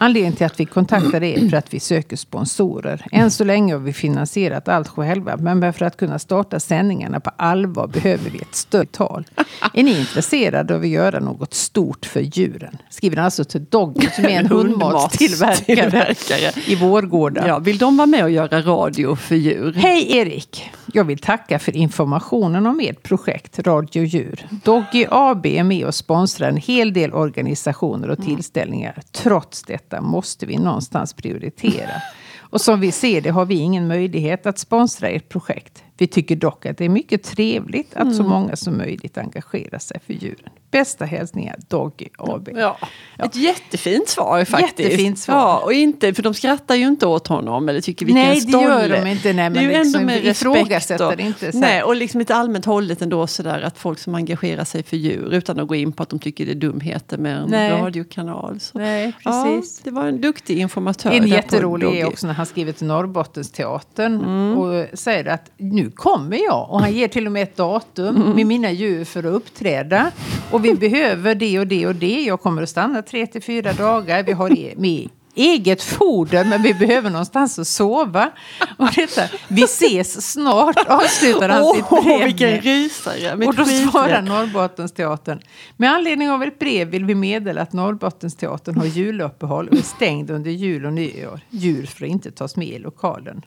Anledningen 0.00 0.36
till 0.36 0.46
att 0.46 0.60
vi 0.60 0.64
kontaktade 0.64 1.26
er 1.26 1.48
för 1.48 1.56
att 1.56 1.74
vi 1.74 1.80
söker 1.80 2.16
sponsorer. 2.16 3.06
Än 3.12 3.30
så 3.30 3.44
länge 3.44 3.74
har 3.74 3.80
vi 3.80 3.92
finansierat 3.92 4.68
allt 4.68 4.88
själva, 4.88 5.36
men 5.36 5.72
för 5.72 5.84
att 5.84 5.96
kunna 5.96 6.18
starta 6.18 6.60
sändningarna 6.60 7.20
på 7.20 7.30
allvar 7.36 7.86
behöver 7.86 8.30
vi 8.30 8.38
ett 8.38 8.54
större 8.54 8.86
tal. 8.86 9.24
Är 9.72 9.82
ni 9.82 9.98
intresserade 9.98 10.74
av 10.74 10.80
att 10.80 10.88
göra 10.88 11.20
något 11.20 11.54
stort 11.54 12.06
för 12.06 12.20
djuren? 12.20 12.78
Skriver 12.90 13.16
han 13.16 13.24
alltså 13.24 13.44
till 13.44 13.64
Doggy 13.64 14.08
som 14.16 14.24
är 14.24 14.30
en 14.30 14.46
hundmatstillverkare 14.46 16.52
i 16.66 16.74
Vårgårda. 16.74 17.48
Ja, 17.48 17.58
vill 17.58 17.78
de 17.78 17.96
vara 17.96 18.06
med 18.06 18.24
och 18.24 18.30
göra 18.30 18.62
radio 18.62 19.16
för 19.16 19.34
djur? 19.34 19.72
Hej 19.72 20.16
Erik! 20.16 20.70
Jag 20.92 21.04
vill 21.04 21.18
tacka 21.18 21.58
för 21.58 21.76
informationen 21.76 22.66
om 22.66 22.80
ert 22.80 23.02
projekt 23.02 23.58
Radio 23.58 24.04
Djur. 24.04 24.46
Doggy 24.64 25.06
AB 25.10 25.46
är 25.46 25.64
med 25.64 25.86
och 25.86 25.94
sponsrar 25.94 26.48
en 26.48 26.56
hel 26.56 26.92
del 26.92 27.12
organisationer 27.12 28.10
och 28.10 28.22
tillställningar. 28.22 29.02
Trots 29.12 29.62
detta 29.90 30.02
måste 30.02 30.46
vi 30.46 30.56
någonstans 30.56 31.14
prioritera. 31.14 32.02
Och 32.50 32.60
som 32.60 32.80
vi 32.80 32.92
ser 32.92 33.20
det 33.20 33.30
har 33.30 33.44
vi 33.44 33.54
ingen 33.54 33.88
möjlighet 33.88 34.46
att 34.46 34.58
sponsra 34.58 35.08
ert 35.08 35.28
projekt. 35.28 35.84
Vi 35.98 36.06
tycker 36.06 36.36
dock 36.36 36.66
att 36.66 36.78
det 36.78 36.84
är 36.84 36.88
mycket 36.88 37.22
trevligt 37.22 37.94
att 37.96 38.16
så 38.16 38.22
många 38.22 38.56
som 38.56 38.76
möjligt 38.76 39.18
engagerar 39.18 39.78
sig 39.78 40.00
för 40.06 40.12
djuren. 40.12 40.50
Bästa 40.70 41.04
hälsningar 41.04 41.56
Doggy 41.68 42.08
AB. 42.18 42.48
Ja. 42.56 42.78
Ett 43.18 43.36
jättefint 43.36 44.08
svar 44.08 44.44
faktiskt. 44.44 44.78
Jättefint 44.90 45.18
svar. 45.18 45.34
Ja, 45.34 45.58
och 45.64 45.72
inte, 45.72 46.14
för 46.14 46.22
de 46.22 46.34
skrattar 46.34 46.74
ju 46.74 46.86
inte 46.86 47.06
åt 47.06 47.26
honom 47.26 47.68
eller 47.68 47.80
tycker 47.80 48.06
vilken 48.06 48.22
Nej, 48.24 48.34
det 48.34 48.40
stolle. 48.40 48.64
gör 48.64 48.88
de 48.88 49.06
inte. 49.10 49.32
Nej, 49.32 49.50
men 49.50 49.52
det 49.52 49.74
är 49.74 49.78
liksom 49.78 50.00
ändå 50.00 50.06
med 50.12 50.22
respekt. 50.68 51.00
Och, 51.00 51.16
det 51.16 51.22
inte 51.22 51.52
så 51.52 51.58
nej, 51.58 51.82
och 51.82 51.96
liksom 51.96 52.18
lite 52.18 52.34
allmänt 52.34 52.64
hållet 52.64 53.02
ändå 53.02 53.26
sådär 53.26 53.60
att 53.62 53.78
folk 53.78 53.98
som 53.98 54.14
engagerar 54.14 54.64
sig 54.64 54.82
för 54.82 54.96
djur 54.96 55.34
utan 55.34 55.60
att 55.60 55.68
gå 55.68 55.74
in 55.74 55.92
på 55.92 56.02
att 56.02 56.08
de 56.08 56.18
tycker 56.18 56.46
det 56.46 56.52
är 56.52 56.54
dumheter 56.54 57.18
med 57.18 57.36
en 57.38 57.50
Nej. 57.50 57.70
radiokanal. 57.70 58.60
Så, 58.60 58.78
Nej, 58.78 59.12
ja, 59.24 59.46
precis. 59.54 59.78
det 59.78 59.90
var 59.90 60.06
en 60.06 60.20
duktig 60.20 60.58
informatör. 60.58 61.10
En 61.10 61.26
jätterolig 61.26 62.00
är 62.00 62.06
också 62.06 62.26
när 62.26 62.34
han 62.34 62.46
skriver 62.46 62.72
till 62.72 62.86
Norrbottensteatern 62.86 64.14
Mm. 64.28 64.58
och 64.58 64.98
säger 64.98 65.24
att 65.26 65.50
nu 65.56 65.87
kommer 65.90 66.36
jag. 66.36 66.70
Och 66.70 66.80
han 66.80 66.92
ger 66.92 67.08
till 67.08 67.26
och 67.26 67.32
med 67.32 67.42
ett 67.42 67.56
datum 67.56 68.16
Mm. 68.16 68.30
med 68.30 68.46
mina 68.46 68.70
djur 68.70 69.04
för 69.04 69.18
att 69.20 69.24
uppträda. 69.34 70.10
Och 70.50 70.64
vi 70.64 70.74
behöver 70.74 71.34
det 71.34 71.58
och 71.58 71.66
det 71.66 71.86
och 71.86 71.94
det. 71.94 72.22
Jag 72.22 72.40
kommer 72.40 72.62
att 72.62 72.68
stanna 72.68 73.02
tre 73.02 73.26
till 73.26 73.42
fyra 73.42 73.72
dagar. 73.72 74.22
Vi 74.22 74.32
har 74.32 74.58
e- 74.58 74.74
med 74.76 75.08
eget 75.34 75.82
foder 75.82 76.44
men 76.44 76.62
vi 76.62 76.74
behöver 76.74 77.10
någonstans 77.10 77.58
att 77.58 77.66
sova. 77.66 78.30
Och 78.76 78.88
detta, 78.96 79.22
vi 79.48 79.62
ses 79.62 80.32
snart 80.32 80.76
avslutar 80.88 81.48
han 81.48 81.74
sitt 81.74 81.88
brev 81.88 82.24
vilken 82.24 82.50
med. 82.50 82.64
rysare! 82.64 83.36
Mitt 83.36 83.48
Och 83.48 83.54
då 83.54 83.64
svarar 83.64 84.22
Norrbottensteatern. 84.22 85.40
Med 85.76 85.90
anledning 85.92 86.30
av 86.30 86.42
ett 86.42 86.58
brev 86.58 86.88
vill 86.88 87.04
vi 87.04 87.14
meddela 87.14 87.62
att 87.62 87.72
Norrbottensteatern 87.72 88.76
har 88.76 88.86
juluppehåll 88.86 89.68
och 89.68 89.76
är 89.76 89.82
stängd 89.82 90.30
under 90.30 90.50
jul 90.50 90.86
och 90.86 90.92
nyår. 90.92 91.40
Djur 91.50 91.86
får 91.86 92.06
inte 92.06 92.30
tas 92.30 92.56
med 92.56 92.68
i 92.68 92.78
lokalen. 92.78 93.42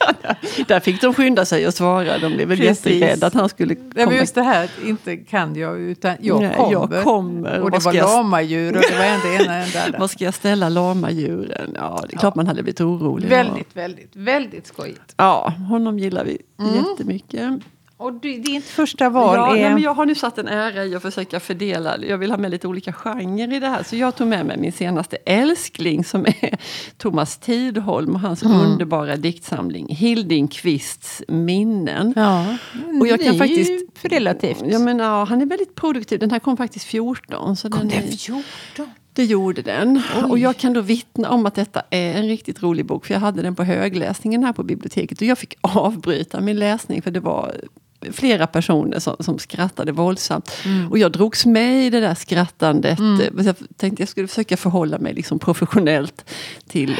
Där 0.66 0.80
fick 0.80 1.00
de 1.00 1.14
skynda 1.14 1.44
sig 1.44 1.66
och 1.66 1.74
svara. 1.74 2.18
De 2.18 2.32
blev 2.34 2.48
väl 2.48 2.62
jätterädda 2.62 3.26
att 3.26 3.34
han 3.34 3.48
skulle 3.48 3.76
men 3.94 4.04
komma. 4.06 4.16
just 4.18 4.34
det 4.34 4.42
här, 4.42 4.70
inte 4.84 5.16
kan 5.16 5.54
jag, 5.56 5.80
utan 5.80 6.16
jag 6.20 6.40
Nej, 6.40 6.54
kommer. 6.56 6.72
jag 6.94 7.04
kommer. 7.04 7.50
Och 7.50 7.54
det 7.56 7.60
Vad 7.60 7.72
var 7.72 7.80
ska 7.80 7.92
jag- 7.98 8.10
lamadjur 8.16 8.76
och 8.76 8.82
det 8.90 8.96
var 8.98 9.04
en 9.04 9.40
ena 9.42 9.62
andra. 9.62 9.98
Var 9.98 10.08
ska 10.08 10.24
jag 10.24 10.34
ställa 10.34 10.68
lamadjuren? 10.68 11.72
Ja, 11.74 12.04
det 12.08 12.14
är 12.16 12.18
klart 12.18 12.34
man 12.34 12.46
hade 12.46 12.62
blivit 12.62 12.80
orolig. 12.80 13.28
Väldigt, 13.28 13.76
väldigt, 13.76 14.10
väldigt 14.16 14.66
skojigt. 14.66 15.14
Ja, 15.16 15.52
honom 15.68 15.98
gillar 15.98 16.24
vi 16.24 16.38
Mm. 16.60 16.74
jättemycket. 16.74 17.60
Och 17.98 18.24
är 18.24 18.48
inte 18.48 18.68
första 18.68 19.08
val. 19.10 19.36
Ja, 19.36 19.56
är... 19.56 19.60
nej, 19.62 19.70
men 19.74 19.82
jag 19.82 19.94
har 19.94 20.06
nu 20.06 20.14
satt 20.14 20.38
en 20.38 20.48
ära 20.48 20.84
i 20.84 20.94
att 20.94 21.02
försöka 21.02 21.40
fördela. 21.40 21.98
Jag 21.98 22.18
vill 22.18 22.30
ha 22.30 22.38
med 22.38 22.50
lite 22.50 22.68
olika 22.68 22.92
genrer 22.92 23.52
i 23.56 23.60
det 23.60 23.68
här. 23.68 23.82
Så 23.82 23.96
jag 23.96 24.16
tog 24.16 24.26
med 24.26 24.46
mig 24.46 24.58
min 24.58 24.72
senaste 24.72 25.16
älskling 25.26 26.04
som 26.04 26.26
är 26.26 26.58
Thomas 26.98 27.38
Tidholm 27.38 28.14
och 28.14 28.20
hans 28.20 28.42
Mm. 28.42 28.60
underbara 28.60 29.16
diktsamling 29.16 29.86
Hildingqvists 29.88 31.22
minnen. 31.28 32.12
Ja, 32.16 32.56
Och 33.00 33.06
jag 33.06 33.20
kan 33.20 33.28
det 33.32 33.36
är 33.36 33.38
faktiskt- 33.38 33.70
ju 33.70 33.86
relativt. 34.02 34.62
Ja, 34.66 34.78
men, 34.78 34.98
ja, 34.98 35.24
han 35.24 35.40
är 35.42 35.46
väldigt 35.46 35.74
produktiv. 35.74 36.18
Den 36.18 36.30
här 36.30 36.38
kom 36.38 36.56
faktiskt 36.56 36.84
14. 36.84 37.56
Så 37.56 37.70
Kom 37.70 37.80
den 37.80 37.88
det 37.88 37.96
är, 37.96 38.00
14? 38.02 38.42
det 39.12 39.24
gjorde 39.24 39.62
den. 39.62 40.02
Oj. 40.16 40.30
Och 40.30 40.38
jag 40.38 40.56
kan 40.56 40.72
då 40.72 40.80
vittna 40.80 41.30
om 41.30 41.46
att 41.46 41.54
detta 41.54 41.82
är 41.90 42.14
en 42.14 42.28
riktigt 42.28 42.62
rolig 42.62 42.86
bok. 42.86 43.06
För 43.06 43.14
jag 43.14 43.20
hade 43.20 43.42
den 43.42 43.54
på 43.54 43.64
högläsningen 43.64 44.44
här 44.44 44.52
på 44.52 44.62
biblioteket. 44.62 45.20
Och 45.20 45.26
jag 45.26 45.38
fick 45.38 45.54
avbryta 45.60 46.40
min 46.40 46.58
läsning 46.58 47.02
för 47.02 47.10
det 47.10 47.20
var 47.20 47.54
flera 48.12 48.46
personer 48.46 48.98
som, 48.98 49.16
som 49.20 49.38
skrattade 49.38 49.92
våldsamt. 49.92 50.52
Mm. 50.64 50.90
Och 50.90 50.98
jag 50.98 51.12
drogs 51.12 51.46
med 51.46 51.86
i 51.86 51.90
det 51.90 52.00
där 52.00 52.14
skrattandet. 52.14 52.98
Men 52.98 53.44
Jag 53.44 53.56
tänkte 53.76 54.02
jag 54.02 54.08
skulle 54.08 54.28
försöka 54.28 54.56
förhålla 54.56 54.98
mig 54.98 55.14
liksom 55.14 55.38
professionellt 55.38 56.24
till 56.68 56.96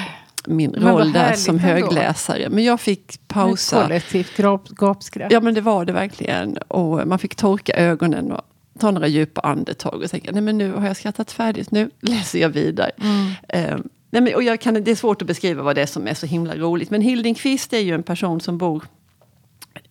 min 0.46 0.74
roll 0.74 1.12
där 1.12 1.32
som 1.32 1.56
ändå. 1.56 1.68
högläsare. 1.68 2.48
Men 2.48 2.64
jag 2.64 2.80
fick 2.80 3.28
pausa. 3.28 3.82
Kollektivt 3.82 4.38
gap, 4.38 4.68
gapskratt. 4.68 5.32
Ja 5.32 5.40
men 5.40 5.54
det 5.54 5.60
var 5.60 5.84
det 5.84 5.92
verkligen. 5.92 6.56
Och 6.56 7.08
man 7.08 7.18
fick 7.18 7.34
torka 7.34 7.72
ögonen 7.72 8.32
och 8.32 8.40
ta 8.78 8.90
några 8.90 9.06
djupa 9.06 9.40
andetag 9.40 10.02
och 10.02 10.10
tänka, 10.10 10.32
nej 10.32 10.42
men 10.42 10.58
nu 10.58 10.72
har 10.72 10.86
jag 10.86 10.96
skrattat 10.96 11.32
färdigt, 11.32 11.70
nu 11.70 11.90
läser 12.00 12.38
jag 12.38 12.48
vidare. 12.48 12.90
Mm. 13.00 13.32
Eh, 13.48 13.78
nej, 14.10 14.22
men, 14.22 14.34
och 14.34 14.42
jag 14.42 14.60
kan, 14.60 14.84
det 14.84 14.90
är 14.90 14.96
svårt 14.96 15.22
att 15.22 15.28
beskriva 15.28 15.62
vad 15.62 15.74
det 15.76 15.82
är 15.82 15.86
som 15.86 16.06
är 16.08 16.14
så 16.14 16.26
himla 16.26 16.54
roligt. 16.56 16.90
Men 16.90 17.00
Hildingqvist 17.00 17.72
är 17.72 17.78
ju 17.78 17.94
en 17.94 18.02
person 18.02 18.40
som 18.40 18.58
bor 18.58 18.84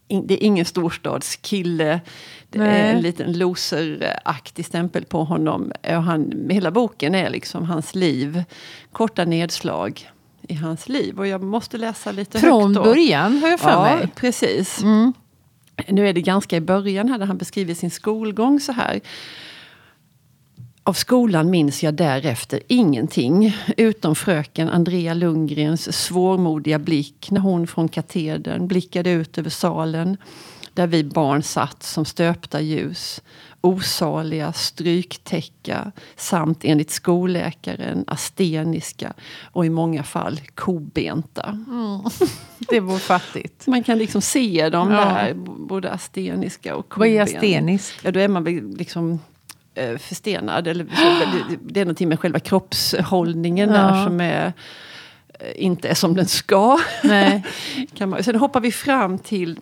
det 0.07 0.33
är 0.33 0.43
ingen 0.43 0.65
storstadskille. 0.65 2.01
Det 2.49 2.59
Nej. 2.59 2.81
är 2.81 2.93
en 2.93 3.01
liten 3.01 3.37
loseraktig 3.37 4.65
stämpel 4.65 5.05
på 5.05 5.23
honom. 5.23 5.71
Och 5.83 6.03
han, 6.03 6.47
hela 6.49 6.71
boken 6.71 7.15
är 7.15 7.29
liksom 7.29 7.63
hans 7.63 7.95
liv. 7.95 8.43
Korta 8.91 9.25
nedslag 9.25 10.09
i 10.47 10.53
hans 10.53 10.89
liv. 10.89 11.19
Och 11.19 11.27
jag 11.27 11.43
måste 11.43 11.77
läsa 11.77 12.11
lite 12.11 12.39
Från 12.39 12.63
högt 12.63 12.75
då. 12.75 12.83
början 12.83 13.37
har 13.37 13.49
jag 13.49 13.59
för 13.59 13.69
Ja, 13.69 13.95
mig. 13.95 14.07
precis. 14.15 14.81
Mm. 14.83 15.13
Nu 15.87 16.09
är 16.09 16.13
det 16.13 16.21
ganska 16.21 16.55
i 16.57 16.61
början 16.61 17.09
här 17.09 17.17
där 17.17 17.25
han 17.25 17.37
beskriver 17.37 17.73
sin 17.73 17.91
skolgång 17.91 18.59
så 18.59 18.71
här. 18.71 18.99
Av 20.87 20.93
skolan 20.93 21.49
minns 21.49 21.83
jag 21.83 21.93
därefter 21.93 22.59
ingenting, 22.67 23.57
utom 23.77 24.15
fröken 24.15 24.69
Andrea 24.69 25.13
Lundgrens 25.13 25.97
svårmodiga 25.97 26.79
blick 26.79 27.27
när 27.31 27.41
hon 27.41 27.67
från 27.67 27.87
katedern 27.87 28.67
blickade 28.67 29.09
ut 29.09 29.37
över 29.37 29.49
salen 29.49 30.17
där 30.73 30.87
vi 30.87 31.03
barn 31.03 31.43
satt 31.43 31.83
som 31.83 32.05
stöpta 32.05 32.61
ljus, 32.61 33.21
osaliga, 33.61 34.53
stryktäcka 34.53 35.91
samt 36.15 36.59
enligt 36.65 36.91
skolläkaren 36.91 38.03
asteniska 38.07 39.13
och 39.51 39.65
i 39.65 39.69
många 39.69 40.03
fall 40.03 40.39
kobenta. 40.55 41.59
Det 42.69 42.79
var 42.79 42.97
fattigt. 42.97 43.67
Man 43.67 43.83
kan 43.83 43.97
liksom 43.97 44.21
se 44.21 44.69
dem 44.69 44.91
Ja. 44.91 44.97
där, 44.97 45.33
både 45.67 45.91
asteniska 45.91 46.75
och 46.75 46.97
Vad 46.97 47.07
är 47.07 47.21
astenisk? 47.21 47.95
Ja, 48.03 48.11
då 48.11 48.19
är 48.19 48.27
man 48.27 48.43
liksom 48.77 49.19
förstenad. 49.99 50.67
Eller, 50.67 50.85
det 51.61 51.79
är 51.81 51.85
någonting 51.85 52.09
med 52.09 52.19
själva 52.19 52.39
kroppshållningen 52.39 53.69
Ja. 53.69 53.75
där 53.75 54.03
som 54.05 54.21
är, 54.21 54.53
eh, 55.39 55.51
inte 55.55 55.87
är 55.89 55.93
som 55.95 56.15
den 56.15 56.25
ska. 56.25 56.79
Nej. 57.03 57.45
kan 57.93 58.09
man, 58.09 58.23
sen 58.23 58.35
hoppar 58.35 58.59
vi 58.59 58.71
fram 58.71 59.19
till 59.19 59.59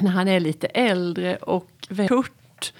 när 0.00 0.10
han 0.10 0.28
är 0.28 0.40
lite 0.40 0.66
äldre 0.66 1.36
och 1.36 1.70
Kurt 2.08 2.72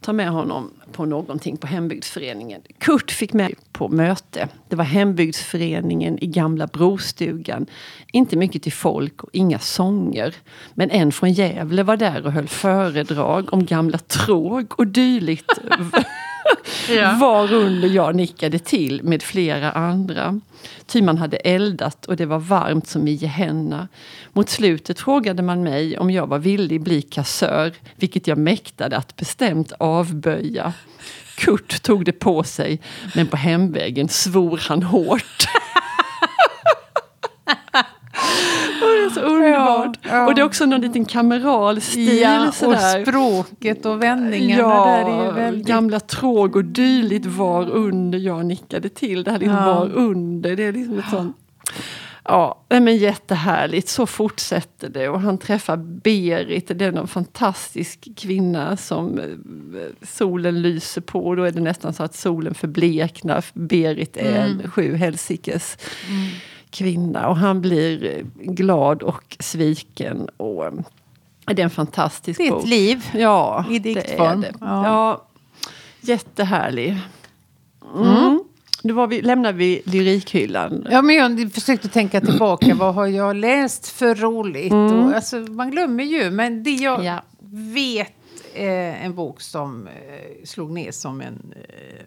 Ta 0.00 0.12
med 0.12 0.28
honom 0.28 0.70
på 0.92 1.04
någonting 1.04 1.56
på 1.56 1.66
hembygdsföreningen. 1.66 2.60
Kurt 2.78 3.10
fick 3.10 3.32
med 3.32 3.54
på 3.72 3.88
möte. 3.88 4.48
Det 4.68 4.76
var 4.76 4.84
hembygdsföreningen 4.84 6.18
i 6.18 6.26
gamla 6.26 6.66
brostugan. 6.66 7.66
Inte 8.12 8.36
mycket 8.36 8.62
till 8.62 8.72
folk 8.72 9.24
och 9.24 9.30
inga 9.32 9.58
sånger. 9.58 10.34
Men 10.74 10.90
en 10.90 11.12
från 11.12 11.32
Gävle 11.32 11.82
var 11.82 11.96
där 11.96 12.26
och 12.26 12.32
höll 12.32 12.48
föredrag 12.48 13.52
om 13.52 13.66
gamla 13.66 13.98
tråg 13.98 14.72
och 14.76 14.86
dylikt. 14.86 15.52
Ja. 16.88 17.12
Varunder 17.20 17.88
jag 17.88 18.14
nickade 18.14 18.58
till 18.58 19.02
med 19.02 19.22
flera 19.22 19.72
andra. 19.72 20.40
Ty 20.86 21.02
man 21.02 21.18
hade 21.18 21.36
eldat 21.36 22.06
och 22.06 22.16
det 22.16 22.26
var 22.26 22.38
varmt 22.38 22.88
som 22.88 23.08
i 23.08 23.12
Gehenna. 23.12 23.88
Mot 24.32 24.48
slutet 24.48 25.00
frågade 25.00 25.42
man 25.42 25.62
mig 25.62 25.98
om 25.98 26.10
jag 26.10 26.26
var 26.26 26.38
villig 26.38 26.80
bli 26.82 27.02
kassör, 27.02 27.72
vilket 27.96 28.26
jag 28.26 28.38
mäktade 28.38 28.96
att 28.96 29.16
bestämt 29.16 29.72
avböja. 29.78 30.72
Kurt 31.36 31.82
tog 31.82 32.04
det 32.04 32.12
på 32.12 32.42
sig, 32.42 32.80
men 33.14 33.26
på 33.26 33.36
hemvägen 33.36 34.08
svor 34.08 34.60
han 34.68 34.82
hårt. 34.82 35.46
Och 38.82 38.88
det 38.88 39.04
är 39.04 39.10
så 39.10 39.20
underbart. 39.20 39.98
Ja. 40.10 40.26
Och 40.26 40.34
det 40.34 40.40
är 40.40 40.44
också 40.44 40.66
någon 40.66 40.80
liten 40.80 41.04
kameral 41.04 41.80
stil. 41.80 42.18
Ja, 42.20 42.48
och 42.48 42.76
språket 43.06 43.86
och 43.86 44.02
vändningarna 44.02 44.62
Ja, 44.62 44.84
där 44.86 45.26
är 45.28 45.32
väldigt... 45.32 45.66
gamla 45.66 46.00
tråg 46.00 46.56
och 46.56 46.64
dylikt 46.64 47.26
var 47.26 47.68
under 47.70 48.18
jag 48.18 48.46
nickade 48.46 48.88
till. 48.88 49.24
Det 49.24 49.30
här 49.30 49.38
liksom 49.38 49.56
Ja. 49.58 49.74
var 49.74 49.90
under. 49.92 50.56
Det 50.56 50.62
är 50.64 50.72
liksom 50.72 50.98
ett 50.98 51.10
sånt... 51.10 51.36
Ja, 52.24 52.60
men 52.68 52.96
jättehärligt. 52.96 53.88
Så 53.88 54.06
fortsätter 54.06 54.88
det. 54.88 55.08
Och 55.08 55.20
han 55.20 55.38
träffar 55.38 55.76
Berit, 55.76 56.70
det 56.78 56.84
är 56.84 56.92
en 56.98 57.06
fantastisk 57.06 58.08
kvinna 58.16 58.76
som 58.76 59.18
eh, 59.18 59.24
solen 60.02 60.62
lyser 60.62 61.00
på. 61.00 61.34
Då 61.34 61.44
är 61.44 61.50
det 61.50 61.60
nästan 61.60 61.92
så 61.92 62.02
att 62.02 62.14
solen 62.14 62.54
förbleknar. 62.54 63.44
Berit 63.52 64.16
är 64.16 64.44
Mm. 64.46 64.60
en 64.60 64.70
sju 64.70 64.94
helsikes 64.96 65.78
kvinna. 66.70 67.28
Och 67.28 67.36
han 67.36 67.60
blir 67.60 68.04
eh, 68.04 68.24
glad 68.52 69.02
och 69.02 69.36
sviken. 69.40 70.28
Och 70.36 70.66
eh, 70.66 70.72
det 71.46 71.62
är 71.62 71.64
en 71.64 71.70
fantastisk 71.70 72.38
Det 72.38 72.46
är 72.46 72.50
bok. 72.50 72.62
ett 72.62 72.68
liv. 72.68 73.04
Ja, 73.14 73.64
I 73.70 73.78
det 73.78 73.94
diktform. 73.94 74.40
det. 74.40 74.52
Ja. 74.60 74.84
Ja. 74.86 75.26
jättehärlig. 76.00 76.96
Mm. 77.96 78.44
Då 78.82 78.94
var 78.94 79.06
vi, 79.06 79.22
lämnar 79.22 79.52
vi 79.52 79.82
lyrikhyllan. 79.84 80.86
Ja, 80.90 81.02
men 81.02 81.16
jag 81.16 81.52
försökte 81.52 81.88
tänka 81.88 82.20
tillbaka. 82.20 82.74
Vad 82.74 82.94
har 82.94 83.06
jag 83.06 83.36
läst 83.36 83.88
för 83.88 84.14
roligt? 84.14 84.72
Och, 84.72 85.14
alltså, 85.14 85.36
man 85.36 85.70
glömmer 85.70 86.04
ju. 86.04 86.30
Men 86.30 86.62
det 86.62 86.70
jag 86.70 87.04
Ja. 87.04 87.22
vet 87.74 88.12
är 88.54 88.94
en 88.94 89.14
bok 89.14 89.40
som 89.40 89.86
eh, 89.86 90.44
slog 90.44 90.70
ner 90.70 90.90
som 90.92 91.20
en 91.20 91.54
eh, 91.56 92.06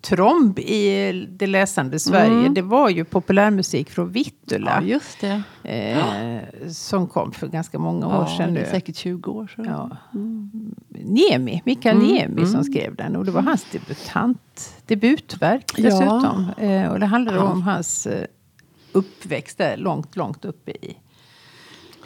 tromb 0.00 0.58
i 0.58 1.12
det 1.30 1.46
läsande 1.46 1.98
Sverige. 1.98 2.48
Det 2.48 2.62
var 2.62 2.88
ju 2.88 3.04
populärmusik 3.04 3.90
från 3.90 4.12
Vittula. 4.12 4.78
Ja, 4.82 4.86
just 4.88 5.20
det. 5.20 5.42
eh, 5.64 6.68
som 6.70 7.06
kom 7.06 7.32
för 7.32 7.46
ganska 7.48 7.78
många 7.78 8.06
år 8.06 8.12
Ja, 8.30 8.36
sedan 8.36 8.54
det 8.54 8.60
är 8.60 8.70
säkert 8.70 8.96
20 8.96 9.30
år 9.30 9.46
sedan. 9.56 9.64
Ja. 9.68 9.96
Niemi, 10.88 11.62
Mikael 11.64 11.96
Mm, 11.96 12.08
Niemi 12.08 12.46
som 12.46 12.64
skrev 12.64 12.94
den. 12.96 13.16
Och 13.16 13.24
det 13.24 13.30
var 13.30 13.42
hans 13.42 13.66
debutant, 13.72 14.74
debutverk 14.86 15.72
Ja. 15.76 15.82
dessutom. 15.84 16.46
Eh, 16.58 16.86
och 16.92 17.00
det 17.00 17.06
handlade 17.06 17.38
Ja. 17.38 17.44
om 17.44 17.62
hans 17.62 18.06
eh, 18.06 18.26
uppväxt 18.92 19.58
där 19.58 19.76
långt, 19.76 20.16
långt 20.16 20.44
uppe 20.44 20.70
i 20.70 20.96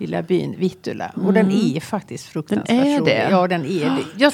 lilla 0.00 0.22
byn 0.22 0.54
Vittula. 0.58 1.12
Och 1.26 1.32
den 1.32 1.50
är 1.50 1.80
faktiskt 1.80 2.26
fruktansvärt 2.26 2.70
Mm. 2.70 2.84
Den 2.84 2.92
är 2.94 3.00
rolig. 3.00 3.14
det? 3.14 3.28
Ja, 3.30 3.46
den 3.48 3.64
är 3.64 3.84
det. 3.96 4.04
Jag, 4.16 4.32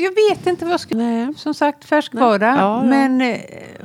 jag 0.00 0.10
vet 0.30 0.46
inte 0.46 0.64
vad 0.64 0.72
jag 0.72 0.80
ska... 0.80 0.94
Nej. 0.94 1.34
Som 1.36 1.54
sagt, 1.54 1.84
färskvara. 1.84 2.46
Ja, 2.46 2.56
ja. 2.56 2.84
Men 2.84 3.20
eh, 3.20 3.38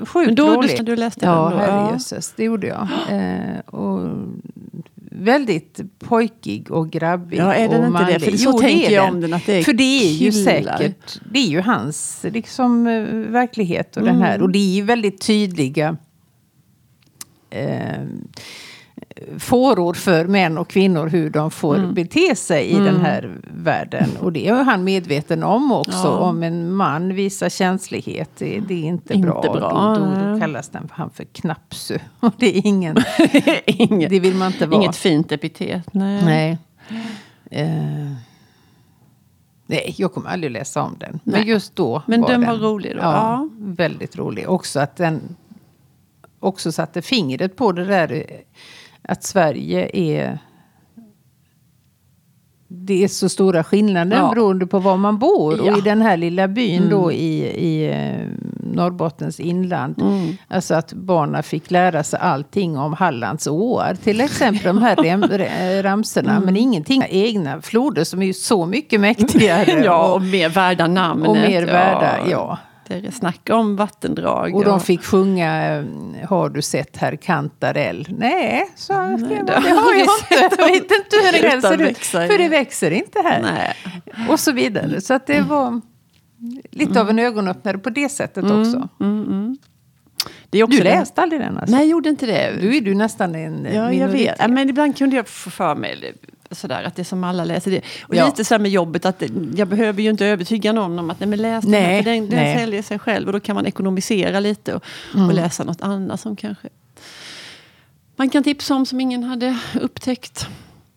sjukt 0.05 0.25
Men 0.25 0.35
då, 0.35 0.47
roligt. 0.55 0.85
du, 0.85 0.95
läste 0.95 1.25
Ja, 1.25 1.49
den 1.49 1.51
då? 1.51 1.57
herrejösses. 1.65 2.33
Det 2.35 2.43
gjorde 2.43 2.67
jag. 2.67 2.87
Eh, 3.09 3.59
och 3.59 4.09
väldigt 5.11 5.79
pojkig 5.99 6.71
och 6.71 6.89
grabbig. 6.89 7.37
Ja, 7.39 7.53
är 7.53 7.69
den 7.69 7.81
och 7.95 8.01
inte 8.01 8.13
det? 8.13 8.19
För 8.19 8.37
så 8.37 8.51
Jo, 8.53 8.59
tänker 8.59 8.91
jag 8.91 9.09
om 9.13 9.21
den, 9.21 9.33
att 9.33 9.45
det 9.45 9.53
är 9.53 9.63
För 9.63 9.73
det 9.73 9.83
är 9.83 10.11
ju 10.11 10.31
killar. 10.31 10.77
säkert, 10.77 11.19
det 11.31 11.39
är 11.39 11.47
ju 11.47 11.61
hans 11.61 12.25
liksom, 12.31 12.87
eh, 12.87 13.03
verklighet 13.31 13.97
och 13.97 14.01
Mm. 14.03 14.13
den 14.15 14.23
här. 14.23 14.41
Och 14.41 14.49
det 14.49 14.59
är 14.59 14.75
ju 14.75 14.81
väldigt 14.81 15.21
tydliga 15.21 15.97
eh, 17.49 18.03
fåror 19.39 19.93
för 19.93 20.25
män 20.25 20.57
och 20.57 20.67
kvinnor 20.69 21.07
hur 21.07 21.29
de 21.29 21.51
får 21.51 21.75
Mm. 21.77 21.93
bete 21.93 22.35
sig 22.35 22.67
i 22.69 22.75
den 22.79 23.01
här 23.01 23.31
världen. 23.53 24.09
Och 24.21 24.31
det 24.33 24.47
är 24.47 24.63
han 24.63 24.83
medveten 24.83 25.43
om 25.43 25.71
också. 25.71 25.91
Ja. 26.07 26.17
Om 26.17 26.43
en 26.43 26.71
man 26.71 27.13
visar 27.15 27.49
känslighet, 27.49 28.29
det, 28.37 28.59
det 28.67 28.73
är 28.73 28.83
inte, 28.87 29.13
Inte 29.13 29.27
bra. 29.27 29.41
bra, 29.41 29.95
Då, 29.99 30.31
då, 30.33 30.39
kallas 30.39 30.69
den 30.69 30.87
för, 30.87 30.95
han 30.95 31.09
för 31.09 31.23
knapsu. 31.23 31.97
Och 32.19 32.33
det 32.37 32.57
är 32.57 32.67
ingen, 32.67 32.97
inget, 33.65 34.09
det 34.09 34.19
vill 34.19 34.35
man 34.35 34.51
inte 34.51 34.65
vara. 34.65 34.81
inget 34.81 34.95
fint 34.95 35.31
epitet. 35.31 35.93
Nej. 35.93 36.23
Nej. 36.25 36.57
Eh, 37.51 38.11
nej, 39.65 39.95
jag 39.97 40.13
kommer 40.13 40.29
aldrig 40.29 40.51
läsa 40.51 40.81
om 40.81 40.95
den. 40.99 41.19
Men 41.23 41.39
Nej. 41.39 41.49
just 41.49 41.75
då 41.75 42.01
Men 42.05 42.21
var 42.21 42.29
den 42.29 42.41
den 42.41 42.49
var 42.49 42.57
rolig 42.57 42.91
då? 42.95 42.99
Ja, 43.01 43.13
Ja. 43.13 43.49
väldigt 43.59 44.17
rolig. 44.17 44.49
Också 44.49 44.79
att 44.79 44.95
den 44.95 45.35
också 46.39 46.71
satte 46.71 47.01
fingret 47.01 47.55
på 47.55 47.71
det 47.71 47.85
där 47.85 48.25
att 49.01 49.23
Sverige 49.23 49.89
är... 49.93 50.39
Det 52.69 53.03
är 53.03 53.07
så 53.07 53.29
stora 53.29 53.63
skillnader 53.63 54.17
Ja. 54.17 54.29
beroende 54.35 54.67
på 54.67 54.79
var 54.79 54.97
man 54.97 55.17
bor. 55.19 55.57
Ja. 55.65 55.71
Och 55.71 55.77
i 55.77 55.81
den 55.81 56.01
här 56.01 56.17
lilla 56.17 56.47
byn 56.47 56.89
då 56.89 57.11
i, 57.11 57.43
i 57.45 57.89
eh, 57.89 58.27
Norrbottens 58.73 59.39
inland. 59.39 60.01
Mm. 60.01 60.33
Alltså 60.47 60.75
att 60.75 60.93
barnen 60.93 61.43
fick 61.43 61.71
lära 61.71 62.03
sig 62.03 62.19
allting 62.19 62.77
om 62.77 62.93
Hallands 62.93 63.47
åar. 63.47 63.95
Till 64.03 64.21
exempel 64.21 64.63
de 64.63 64.81
här 64.81 64.95
rem, 65.03 65.23
re- 65.23 65.81
ramsorna. 65.83 66.31
Mm. 66.31 66.43
Men 66.45 66.57
ingenting 66.57 67.03
egna 67.09 67.61
floder 67.61 68.03
som 68.03 68.21
är 68.21 68.25
ju 68.25 68.33
så 68.33 68.65
mycket 68.65 68.99
mäktigare. 69.01 69.71
Ja, 69.85 70.07
och, 70.09 70.15
och 70.15 70.21
mer 70.21 70.49
värda 70.49 70.87
namnet. 70.87 71.27
och 71.29 71.35
mer 71.35 71.65
värda. 71.65 72.17
Ja. 72.29 72.57
Det 72.59 72.76
är 72.91 73.11
snack 73.11 73.49
om 73.51 73.75
vattendrag. 73.75 74.55
Och 74.55 74.63
de 74.63 74.69
ja. 74.69 74.79
fick 74.79 75.03
sjunga 75.03 75.75
eh, 75.75 76.29
Har 76.29 76.49
du 76.49 76.61
sett 76.61 76.97
herr 76.97 77.15
Kantarell? 77.15 78.07
Nej, 78.17 78.69
så 78.75 79.01
Nej, 79.01 79.17
det, 79.17 79.43
det 79.43 79.69
har 79.69 79.93
jag 79.93 80.01
inte. 80.01 80.55
Jag 80.57 80.67
vet 80.67 80.81
inte 80.81 81.17
hur 81.23 81.31
det 81.31 81.47
Utan 81.47 81.61
ser 81.61 81.81
ut. 81.81 81.97
För 81.97 82.37
det 82.37 82.49
växer 82.49 82.91
inte 82.91 83.21
här. 83.21 83.41
Nej. 83.41 83.75
Och 84.29 84.39
så 84.39 84.51
vidare. 84.51 85.01
Så 85.01 85.13
att 85.13 85.27
det 85.27 85.41
var 85.41 85.81
lite 86.71 87.01
av 87.01 87.09
en 87.09 87.19
ögonöppnare 87.19 87.77
på 87.77 87.89
det 87.89 88.09
sättet 88.09 88.43
också. 88.43 88.89
Mm, 88.99 89.23
mm. 89.23 89.57
Det 90.49 90.57
är 90.59 90.63
också 90.63 90.77
Du 90.77 90.83
det- 90.83 90.89
läste 90.99 91.21
aldrig 91.21 91.41
den 91.41 91.57
alltså? 91.57 91.75
Nej, 91.75 91.85
jag 91.85 91.91
gjorde 91.91 92.09
inte 92.09 92.25
det. 92.25 92.57
Du 92.61 92.77
är 92.77 92.81
du 92.81 92.95
nästan 92.95 93.35
en 93.35 93.65
Ja, 93.65 93.71
jag 93.73 93.89
minoritet. 93.89 94.19
vet. 94.31 94.35
Ja, 94.39 94.47
Men 94.47 94.69
ibland 94.69 94.97
kunde 94.97 95.15
jag 95.15 95.27
få 95.27 95.49
för 95.49 95.75
mig 95.75 96.13
sådär, 96.51 96.83
att 96.83 96.95
det 96.95 97.01
är 97.01 97.03
som 97.03 97.23
alla 97.23 97.45
läser. 97.45 97.71
Det. 97.71 97.81
Och 98.01 98.15
Ja. 98.15 98.25
lite 98.25 98.45
så 98.45 98.53
här 98.53 98.59
med 98.59 98.71
jobbet, 98.71 99.05
att 99.05 99.23
jag 99.55 99.67
behöver 99.67 100.01
ju 100.01 100.09
inte 100.09 100.25
övertyga 100.25 100.73
någon 100.73 100.99
om 100.99 101.09
att 101.09 101.19
nej, 101.19 101.29
men 101.29 101.41
läs 101.41 101.61
den, 101.63 101.71
Nej, 101.71 102.03
för 102.03 102.11
den, 102.11 102.29
den 102.29 102.39
nej. 102.39 102.57
säljer 102.57 102.81
sig 102.81 102.99
själv. 102.99 103.27
Och 103.27 103.33
då 103.33 103.39
kan 103.39 103.55
man 103.55 103.65
ekonomisera 103.65 104.39
lite 104.39 104.73
och, 104.75 104.83
Mm. 105.13 105.27
och 105.27 105.33
läsa 105.33 105.63
något 105.63 105.81
annat 105.81 106.19
som 106.19 106.35
kanske 106.35 106.67
man 108.15 108.29
kan 108.29 108.43
tipsa 108.43 108.75
om 108.75 108.85
som 108.85 108.99
ingen 109.01 109.23
hade 109.23 109.57
upptäckt. 109.81 110.47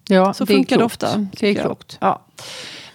Ja, 0.09 0.35
Så 0.35 0.45
det 0.45 0.55
funkar 0.55 0.79
det 0.79 0.85
ofta. 0.85 1.27
Det 1.33 1.49
är 1.49 1.55
jag. 1.55 1.65
klokt. 1.65 1.99
Ja. 2.01 2.23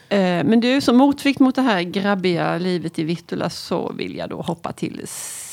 Eh, 0.09 0.17
Men 0.43 0.59
du, 0.59 0.81
som 0.81 0.97
motvikt 0.97 1.39
mot 1.39 1.55
det 1.55 1.61
här 1.61 1.81
grabbiga 1.81 2.57
livet 2.57 2.99
i 2.99 3.03
Vittula 3.03 3.49
så 3.49 3.91
vill 3.97 4.15
jag 4.15 4.29
då 4.29 4.41
hoppa 4.41 4.71
till 4.71 5.01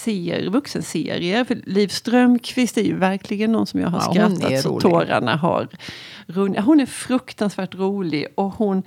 ser, 0.03 0.51
vuxenserier. 0.51 1.45
För 1.45 1.61
Liv 1.67 1.89
Strömquist 1.89 2.79
är 2.79 2.83
ju 2.83 2.97
verkligen 2.97 3.53
någon 3.53 3.67
som 3.67 3.81
jag 3.81 3.89
har 3.89 3.99
Ja, 3.99 4.31
skrattat 4.31 4.63
så 4.63 4.81
tårarna 4.81 5.37
har 5.37 5.69
runnit. 6.27 6.61
Hon 6.61 6.81
är 6.81 6.87
fruktansvärt 6.87 7.75
rolig 7.75 8.27
och 8.35 8.53
hon 8.53 8.83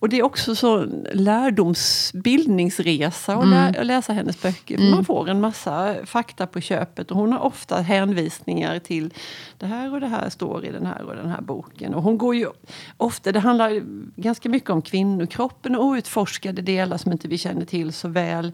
och 0.00 0.08
det 0.08 0.18
är 0.18 0.22
också 0.22 0.54
så 0.54 0.86
lärdomsbildningsresa 1.12 3.34
att, 3.34 3.48
lä, 3.48 3.74
att 3.80 3.86
läsa 3.86 4.12
hennes 4.12 4.42
böcker. 4.42 4.76
För 4.76 4.84
Man 4.84 5.04
får 5.04 5.28
en 5.28 5.40
massa 5.40 5.94
fakta 6.04 6.46
på 6.46 6.60
köpet 6.60 7.10
och 7.10 7.16
hon 7.16 7.32
har 7.32 7.40
ofta 7.40 7.80
hänvisningar 7.80 8.78
till 8.78 9.14
det 9.58 9.66
här 9.66 9.94
och 9.94 10.00
det 10.00 10.06
här 10.06 10.30
står 10.30 10.64
i 10.64 10.72
den 10.72 10.86
här 10.86 11.02
och 11.02 11.16
den 11.16 11.28
här 11.28 11.40
boken. 11.40 11.94
Och 11.94 12.02
hon 12.02 12.18
går 12.18 12.34
ju 12.34 12.46
ofta, 12.96 13.32
det 13.32 13.40
handlar 13.40 13.82
ganska 14.20 14.48
mycket 14.48 14.70
om 14.70 14.82
kvinnokroppen 14.82 15.76
och 15.76 15.84
outforskade 15.84 16.62
delar 16.62 16.96
som 16.96 17.12
inte 17.12 17.28
vi 17.28 17.38
känner 17.38 17.64
till 17.64 17.92
så 17.92 18.08
väl. 18.08 18.52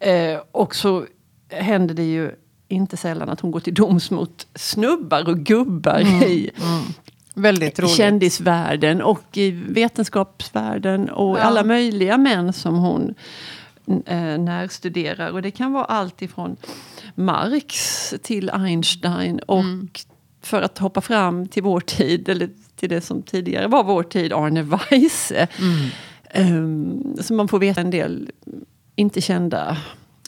Eh, 0.00 0.40
och 0.52 0.74
så 0.74 1.06
händer 1.52 1.94
det 1.94 2.04
ju 2.04 2.30
inte 2.68 2.96
sällan 2.96 3.28
att 3.28 3.40
hon 3.40 3.50
går 3.50 3.60
till 3.60 3.74
doms 3.74 4.10
mot 4.10 4.46
snubbar 4.54 5.28
och 5.28 5.38
gubbar 5.38 6.00
i, 6.24 6.50
Väldigt 7.34 7.78
i 7.78 7.82
roligt. 7.82 7.94
kändisvärlden 7.96 9.02
och 9.02 9.36
i 9.36 9.50
vetenskapsvärlden 9.50 11.10
och 11.10 11.38
Ja. 11.38 11.42
alla 11.42 11.64
möjliga 11.64 12.18
män 12.18 12.52
som 12.52 12.74
hon 12.78 13.14
eh, 14.06 14.38
närstuderar. 14.38 15.30
Och 15.30 15.42
det 15.42 15.50
kan 15.50 15.72
vara 15.72 15.84
allt 15.84 16.22
ifrån 16.22 16.56
Marx 17.14 18.14
till 18.22 18.50
Einstein 18.50 19.38
och 19.38 19.60
Mm. 19.60 19.88
för 20.42 20.62
att 20.62 20.78
hoppa 20.78 21.00
fram 21.00 21.46
till 21.48 21.62
vår 21.62 21.80
tid, 21.80 22.28
eller 22.28 22.50
till 22.76 22.88
det 22.88 23.00
som 23.00 23.22
tidigare 23.22 23.66
var 23.68 23.84
vår 23.84 24.02
tid, 24.02 24.32
Arne 24.32 24.62
Weise. 24.62 25.48
Mm. 25.58 25.88
Um, 26.34 27.16
så 27.20 27.34
man 27.34 27.48
får 27.48 27.58
veta 27.58 27.80
en 27.80 27.90
del 27.90 28.30
inte 28.96 29.20
kända 29.20 29.76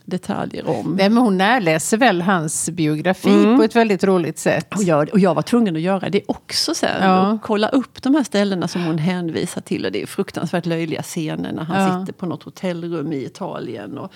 detaljer 0.04 0.68
om. 0.68 0.94
Nej, 0.98 1.08
men 1.08 1.22
hon 1.22 1.38
närläser 1.38 1.96
väl 1.96 2.22
hans 2.22 2.70
biografi 2.70 3.28
Mm. 3.34 3.56
på 3.56 3.62
ett 3.64 3.76
väldigt 3.76 4.04
roligt 4.04 4.38
sätt. 4.38 4.74
Och 4.76 4.82
jag, 4.82 5.08
och 5.12 5.18
jag 5.18 5.34
var 5.34 5.42
tvungen 5.42 5.76
att 5.76 5.82
göra 5.82 6.08
det 6.08 6.20
också 6.26 6.74
sen. 6.74 7.02
Ja. 7.02 7.32
Och 7.32 7.42
kolla 7.42 7.68
upp 7.68 8.02
de 8.02 8.14
här 8.14 8.22
ställena 8.24 8.68
som 8.68 8.84
hon 8.84 8.98
hänvisar 8.98 9.60
till. 9.60 9.84
Och 9.86 9.92
det 9.92 10.02
är 10.02 10.06
fruktansvärt 10.06 10.66
löjliga 10.66 11.02
scener 11.02 11.52
när 11.52 11.64
han 11.64 11.82
Ja. 11.92 12.00
sitter 12.00 12.12
på 12.12 12.26
något 12.26 12.42
hotellrum 12.42 13.12
i 13.12 13.24
Italien. 13.24 13.98
Och, 13.98 14.12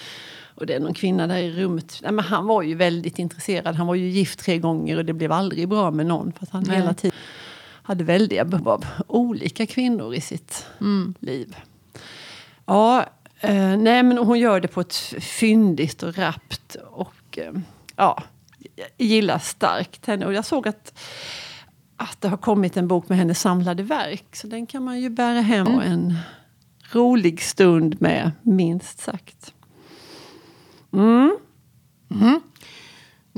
och 0.54 0.66
det 0.66 0.74
är 0.74 0.80
någon 0.80 0.94
kvinna 0.94 1.26
där 1.26 1.36
i 1.36 1.52
rummet. 1.52 1.98
Nej, 2.02 2.12
men 2.12 2.24
han 2.24 2.46
var 2.46 2.62
ju 2.62 2.74
väldigt 2.74 3.18
intresserad. 3.18 3.74
Han 3.76 3.86
var 3.86 3.94
ju 3.94 4.08
gift 4.08 4.38
tre 4.38 4.58
gånger 4.58 4.96
och 4.96 5.04
det 5.04 5.12
blev 5.12 5.32
aldrig 5.32 5.68
bra 5.68 5.90
med 5.90 6.06
någon. 6.06 6.32
För 6.32 6.46
han 6.52 6.64
Nej. 6.66 6.76
hela 6.76 6.94
tiden 6.94 7.16
hade 7.82 8.04
väldiga 8.04 8.44
behov 8.44 8.68
av 8.68 8.84
olika 9.06 9.66
kvinnor 9.66 10.14
i 10.14 10.20
sitt 10.20 10.66
Mm. 10.80 11.14
liv. 11.20 11.56
Ja, 12.66 13.04
eh, 13.40 13.76
nej 13.76 14.02
men 14.02 14.18
hon 14.18 14.38
gör 14.38 14.60
det 14.60 14.68
på 14.68 14.80
ett 14.80 14.96
fyndigt 15.20 16.02
och 16.02 16.18
rappt. 16.18 16.76
Och 16.90 17.38
eh, 17.38 17.52
ja, 17.96 18.22
gillar 18.96 19.38
starkt 19.38 20.06
henne. 20.06 20.26
Och 20.26 20.34
jag 20.34 20.44
såg 20.44 20.68
att, 20.68 20.98
att 21.96 22.20
det 22.20 22.28
har 22.28 22.36
kommit 22.36 22.76
en 22.76 22.88
bok 22.88 23.08
med 23.08 23.18
hennes 23.18 23.40
samlade 23.40 23.82
verk. 23.82 24.36
Så 24.36 24.46
den 24.46 24.66
kan 24.66 24.84
man 24.84 25.00
ju 25.00 25.10
bära 25.10 25.40
hem 25.40 25.66
och 25.66 25.84
en 25.84 26.14
rolig 26.92 27.42
stund 27.42 28.00
med, 28.00 28.30
minst 28.42 29.00
sagt. 29.00 29.54
Mm. 30.92 31.38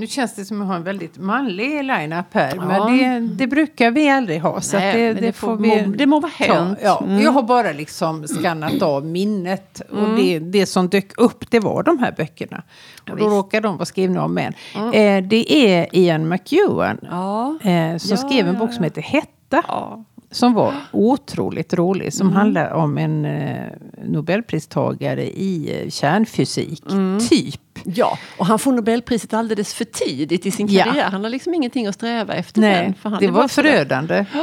Nu 0.00 0.06
känns 0.06 0.34
det 0.34 0.44
som 0.44 0.60
att 0.60 0.64
jag 0.64 0.68
har 0.68 0.76
en 0.76 0.82
väldigt 0.82 1.18
manlig 1.18 1.84
line-up 1.84 2.26
här. 2.34 2.52
Ja. 2.56 2.64
Men 2.88 2.98
det, 3.28 3.34
det 3.34 3.46
brukar 3.46 3.90
vi 3.90 4.08
aldrig 4.10 4.40
ha. 4.42 4.60
Så 4.60 4.76
Nej, 4.78 4.96
det, 4.96 5.12
det, 5.14 5.20
det 5.20 5.32
får 5.32 5.56
vi 5.56 5.82
må- 5.86 5.92
det 5.96 6.06
må 6.06 6.20
vara 6.20 6.32
hänt. 6.36 6.78
Ja, 6.82 7.04
Mm. 7.06 7.22
Jag 7.22 7.30
har 7.32 7.42
bara 7.42 7.72
liksom 7.72 8.28
skannat 8.28 8.82
av 8.82 9.06
minnet. 9.06 9.82
Mm. 9.92 10.04
Och 10.04 10.16
det, 10.20 10.38
det 10.38 10.66
som 10.66 10.88
dök 10.88 11.18
upp 11.20 11.50
det 11.50 11.60
var 11.60 11.82
de 11.82 11.98
här 11.98 12.14
böckerna. 12.16 12.62
Och 13.10 13.16
då 13.16 13.28
råkar 13.28 13.60
de 13.60 13.76
vara 13.76 13.84
skrivna 13.86 14.22
av 14.22 14.30
män. 14.30 14.52
Eh, 14.74 15.22
det 15.24 15.52
är 15.52 15.88
Ian 15.92 16.28
McEwan 16.28 16.98
Ja. 17.10 17.58
eh, 17.62 17.96
som 17.96 18.16
skrev 18.16 18.48
en 18.48 18.58
bok 18.58 18.72
som 18.72 18.84
heter 18.84 19.02
Hetta. 19.02 19.62
Ja. 20.30 20.34
Som 20.34 20.54
var 20.54 20.74
otroligt 20.92 21.74
rolig. 21.74 22.02
Mm. 22.02 22.10
Som 22.12 22.32
handlar 22.32 22.70
om 22.70 22.98
en 22.98 23.24
eh, 23.24 23.66
Nobelpristagare 24.04 25.24
i 25.26 25.82
eh, 25.84 25.90
kärnfysik. 25.90 26.82
Mm. 26.92 27.20
Typ. 27.28 27.60
Ja, 27.84 28.18
och 28.38 28.46
han 28.46 28.58
får 28.58 28.72
Nobelpriset 28.72 29.34
alldeles 29.34 29.74
för 29.74 29.84
tidigt 29.84 30.46
i 30.46 30.50
sin 30.50 30.66
Ja. 30.66 30.84
karriär. 30.84 31.10
Han 31.10 31.22
har 31.22 31.30
liksom 31.30 31.54
ingenting 31.54 31.86
att 31.86 31.94
sträva 31.94 32.34
efter 32.34 32.60
Nej, 32.60 32.84
sen. 32.84 32.94
För 32.94 33.10
han 33.10 33.20
det 33.20 33.30
var 33.30 33.48
förödande. 33.48 34.24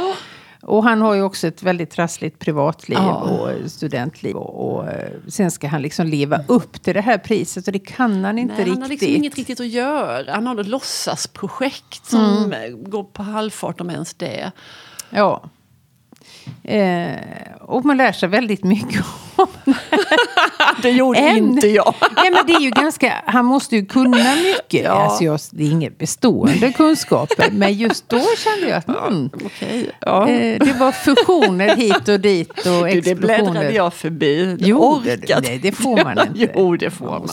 Och 0.62 0.84
han 0.84 1.00
har 1.00 1.14
ju 1.14 1.22
också 1.22 1.46
ett 1.46 1.62
väldigt 1.62 1.90
trassligt 1.90 2.38
privatliv 2.38 2.98
Ja. 2.98 3.14
och 3.14 3.70
studentliv. 3.70 4.36
Och, 4.36 4.74
och 4.74 4.88
eh, 4.88 5.10
sen 5.28 5.50
ska 5.50 5.68
han 5.68 5.82
liksom 5.82 6.06
leva 6.06 6.40
upp 6.46 6.82
till 6.82 6.94
det 6.94 7.00
här 7.00 7.18
priset 7.18 7.66
och 7.66 7.72
det 7.72 7.78
kan 7.78 8.24
han 8.24 8.38
inte 8.38 8.54
Nej, 8.54 8.58
riktigt. 8.64 8.74
han 8.74 8.82
har 8.82 8.88
liksom 8.88 9.08
inget 9.08 9.34
riktigt 9.36 9.60
att 9.60 9.66
göra. 9.68 10.32
Han 10.34 10.46
har 10.46 10.54
något 10.54 10.66
låtsasprojekt 10.66 12.06
som 12.06 12.52
eh, 12.52 12.76
går 12.76 13.04
på 13.04 13.22
halvfart 13.22 13.80
om 13.80 13.90
ens 13.90 14.14
det. 14.14 14.52
Ja. 15.10 15.44
Eh, 16.64 17.16
och 17.60 17.84
man 17.84 17.96
lär 17.96 18.12
sig 18.12 18.28
väldigt 18.28 18.64
mycket 18.64 19.04
om 19.36 19.46
Det 20.82 20.90
gjorde 20.90 21.18
En- 21.18 21.36
inte 21.36 21.68
jag. 21.68 21.94
Nej, 22.16 22.30
men 22.30 22.46
det 22.46 22.52
är 22.52 22.60
ju 22.60 22.70
ganska, 22.70 23.12
han 23.26 23.44
måste 23.44 23.76
ju 23.76 23.86
kunna 23.86 24.34
mycket. 24.34 24.84
Ja. 24.84 24.90
Alltså 24.90 25.24
jag, 25.24 25.40
det 25.50 25.64
är 25.64 25.70
inga 25.70 25.90
bestående 25.90 26.72
kunskaper. 26.72 27.46
Men 27.52 27.72
just 27.74 28.08
då 28.08 28.20
kände 28.38 28.68
jag 28.68 28.78
att 28.78 28.88
mm, 28.88 29.30
Okej. 29.44 29.90
Ja. 30.00 30.28
eh, 30.28 30.58
det 30.64 30.72
var 30.72 30.92
fusioner 30.92 31.76
hit 31.76 32.08
och 32.08 32.20
dit 32.20 32.50
och 32.66 32.86
Du, 32.86 33.00
det 33.00 33.14
bläddrade 33.14 33.34
explosioner. 33.34 33.70
jag 33.70 33.94
förbi. 33.94 34.56
Det 34.60 34.72
orkade 34.72 35.40
Nej, 35.48 35.58
det 35.58 35.72
får 35.72 36.04
man 36.04 36.18
inte. 36.28 36.48
jo, 36.54 36.76
det 36.76 36.90
får 36.90 37.06
man. 37.06 37.28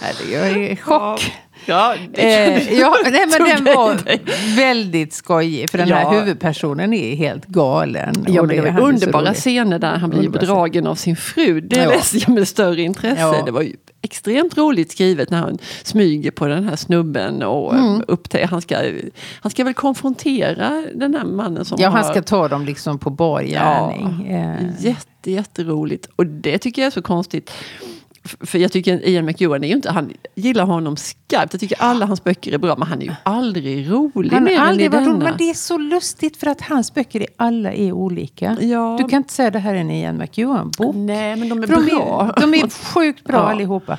Herregud, 0.00 0.32
jag 0.32 0.48
är 0.48 0.70
i 0.72 0.76
chock. 0.76 1.32
Ja, 1.66 1.94
Eh, 2.12 2.72
ja, 2.78 2.94
nej, 3.04 3.26
men 3.30 3.64
den 3.64 3.74
var 3.76 3.94
dig. 4.04 4.20
väldigt 4.56 5.12
skojig. 5.12 5.70
För 5.70 5.78
den 5.78 5.88
Ja. 5.88 5.96
här 5.96 6.18
huvudpersonen 6.20 6.92
är 6.92 7.16
helt 7.16 7.46
galen. 7.46 8.24
Ja, 8.28 8.42
men 8.42 8.56
det 8.64 8.70
var 8.70 8.80
underbara 8.80 9.34
scener 9.34 9.78
där 9.78 9.96
han 9.96 10.10
blir 10.10 10.28
bedragen 10.28 10.86
av 10.86 10.94
sin 10.94 11.16
fru. 11.16 11.60
Det 11.60 11.76
Ja. 11.76 11.88
läste 11.88 12.18
jag 12.18 12.28
med 12.28 12.48
större 12.48 12.82
intresse. 12.82 13.20
Ja. 13.20 13.42
Det 13.46 13.50
var 13.52 13.62
ju 13.62 13.72
extremt 14.02 14.56
roligt 14.58 14.92
skrivet 14.92 15.30
när 15.30 15.38
han 15.38 15.58
smyger 15.82 16.30
på 16.30 16.46
den 16.46 16.68
här 16.68 16.76
snubben 16.76 17.42
och 17.42 17.74
mm. 17.74 18.02
upptäcker, 18.08 18.46
han 18.46 18.62
ska, 18.62 18.76
han 19.40 19.50
ska 19.50 19.64
väl 19.64 19.74
konfrontera 19.74 20.84
den 20.94 21.14
här 21.14 21.24
mannen 21.24 21.64
som 21.64 21.78
Ja, 21.80 21.88
har... 21.88 21.96
han 21.98 22.10
ska 22.10 22.22
ta 22.22 22.48
dem 22.48 22.64
liksom 22.64 22.98
på 22.98 23.10
bar 23.10 23.42
gärning. 23.42 24.26
Eh, 24.26 24.60
Jätte, 24.86 25.30
jätteroligt. 25.30 26.08
Och 26.16 26.26
det 26.26 26.58
tycker 26.58 26.82
jag 26.82 26.86
är 26.86 26.90
så 26.90 27.02
konstigt. 27.02 27.50
För 28.40 28.58
jag 28.58 28.72
tycker 28.72 29.08
Ian 29.08 29.24
McEwan 29.24 29.64
är 29.64 29.68
ju 29.68 29.74
inte, 29.74 29.90
han 29.90 30.12
gillar 30.34 30.64
honom 30.64 30.96
skarpt. 30.96 31.52
Jag 31.52 31.60
tycker 31.60 31.82
alla 31.82 32.06
hans 32.06 32.24
böcker 32.24 32.52
är 32.52 32.58
bra, 32.58 32.76
men 32.76 32.88
han 32.88 33.02
är 33.02 33.06
ju 33.06 33.12
aldrig 33.22 33.90
rolig 33.90 34.30
Han 34.32 34.44
mer 34.44 34.58
har 34.58 34.64
än 34.66 34.66
i 34.66 34.68
aldrig 34.70 34.90
denna. 34.90 35.18
men 35.24 35.34
det 35.38 35.50
är 35.50 35.54
så 35.54 35.78
lustigt 35.78 36.36
för 36.36 36.46
att 36.46 36.60
hans 36.60 36.94
böcker 36.94 37.20
är, 37.20 37.26
alla 37.36 37.72
är 37.72 37.92
olika. 37.92 38.56
Ja. 38.60 38.96
Du 39.00 39.08
kan 39.08 39.16
inte 39.16 39.32
säga 39.32 39.50
det 39.50 39.58
här 39.58 39.74
är 39.74 39.78
en 39.78 39.90
Ian 39.90 40.16
McEwan-bok. 40.22 40.94
Nej, 40.96 41.36
men 41.36 41.48
de 41.48 41.62
är 41.62 41.66
För 41.66 41.74
de 41.74 41.84
bra. 41.86 42.32
är, 42.36 42.40
de 42.40 42.54
är 42.54 42.94
sjukt 42.94 43.24
bra 43.24 43.36
Ja. 43.38 43.50
allihopa. 43.52 43.98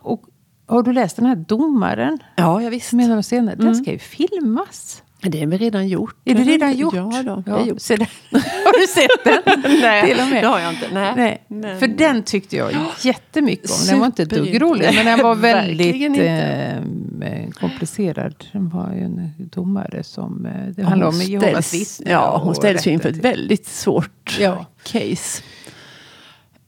Och, 0.00 0.22
har 0.66 0.82
du 0.82 0.92
läst 0.92 1.16
den 1.16 1.26
här 1.26 1.36
Domaren? 1.36 2.18
Ja, 2.36 2.62
jag 2.62 2.70
visst. 2.70 2.92
Är 2.92 2.96
några 2.96 3.22
senare. 3.22 3.54
Den 3.56 3.74
ska 3.76 3.92
ju 3.92 3.98
filmas. 3.98 5.02
Det 5.22 5.42
är 5.42 5.46
väl 5.46 5.58
redan 5.58 5.88
gjort? 5.88 6.14
Är 6.24 6.34
det 6.34 6.42
redan 6.42 6.72
gjort? 6.76 6.94
Ja, 6.94 7.22
då, 7.46 7.56
är 7.56 7.64
gjort. 7.66 7.80
så 7.80 7.96
den- 7.96 8.06
Har 8.30 8.80
du 8.80 8.86
sett 8.86 9.24
den? 9.44 9.62
Nej, 9.80 10.06
Till 10.10 10.20
och 10.20 10.28
med. 10.28 10.42
det 10.44 10.48
har 10.48 10.58
jag 10.60 10.72
inte. 10.72 10.86
Nej. 10.92 11.12
Nej, 11.16 11.44
Men- 11.48 11.78
för 11.78 11.86
den 11.86 12.22
tyckte 12.22 12.56
jag 12.56 12.70
jättemycket 13.02 13.70
om. 13.70 13.76
Den 13.86 13.98
var 13.98 14.06
inte 14.06 14.22
ett 14.22 14.30
dugg 14.30 14.62
rolig, 14.62 14.90
men 14.94 15.06
den 15.06 15.18
var 15.22 15.34
väldigt 15.52 15.94
inte. 15.96 16.26
eh, 17.22 17.50
komplicerad. 17.50 18.34
Den 18.52 18.68
var 18.68 18.92
ju 18.94 19.00
en 19.04 19.30
domare 19.38 20.02
som... 20.04 20.46
Eh, 20.46 20.52
det 20.52 20.82
Ja, 20.82 20.88
handlar 20.88 21.06
hon 21.06 21.14
om 21.14 21.20
Jehovas 21.22 21.74
vittnen. 21.74 22.12
Ja, 22.12 22.40
hon 22.44 22.54
ställs 22.54 22.86
ju 22.86 22.90
inför 22.90 23.08
ett 23.08 23.16
väldigt 23.24 23.66
svårt 23.66 24.36
Ja. 24.40 24.66
case. 24.82 25.42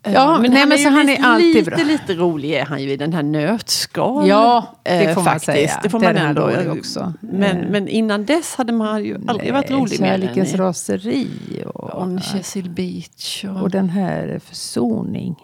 Ja, 0.05 0.35
Eh, 0.35 0.41
nej, 0.41 0.51
men 0.51 0.73
är 0.73 0.77
så 0.77 0.88
han 0.88 0.99
är 1.01 1.05
lite, 1.05 1.23
alltid 1.25 1.55
lite, 1.55 1.71
bra. 1.71 1.79
lite 1.85 2.15
rolig 2.15 2.51
är 2.53 2.65
han 2.65 2.83
ju 2.83 2.91
i 2.93 2.97
den 2.97 3.12
här 3.12 3.23
nötskal. 3.23 4.29
Ja, 4.29 4.77
det 4.83 4.91
eh, 5.05 5.15
får 5.15 5.23
man 5.23 5.25
faktiskt. 5.25 5.45
säga. 5.47 5.81
Det 5.83 5.88
får 5.91 6.01
man 6.01 6.17
ändå. 6.17 6.43
rolig 6.43 6.71
också. 6.71 7.12
Men, 7.21 7.57
Eh. 7.57 7.71
men 7.71 7.88
innan 7.88 8.25
dess 8.25 8.55
hade 8.55 8.73
man 8.73 9.05
ju 9.05 9.19
aldrig 9.27 9.53
varit 9.53 9.71
rolig 9.71 10.01
mer 10.01 10.12
än 10.12 10.21
Kärlekens 10.21 10.55
raseri 10.55 11.29
och, 11.75 12.03
On 12.03 12.21
Chesil 12.21 12.71
Beach. 12.71 13.45
Och, 13.45 13.62
och 13.62 13.71
den 13.71 13.88
här 13.88 14.41
Försoning. 14.45 15.35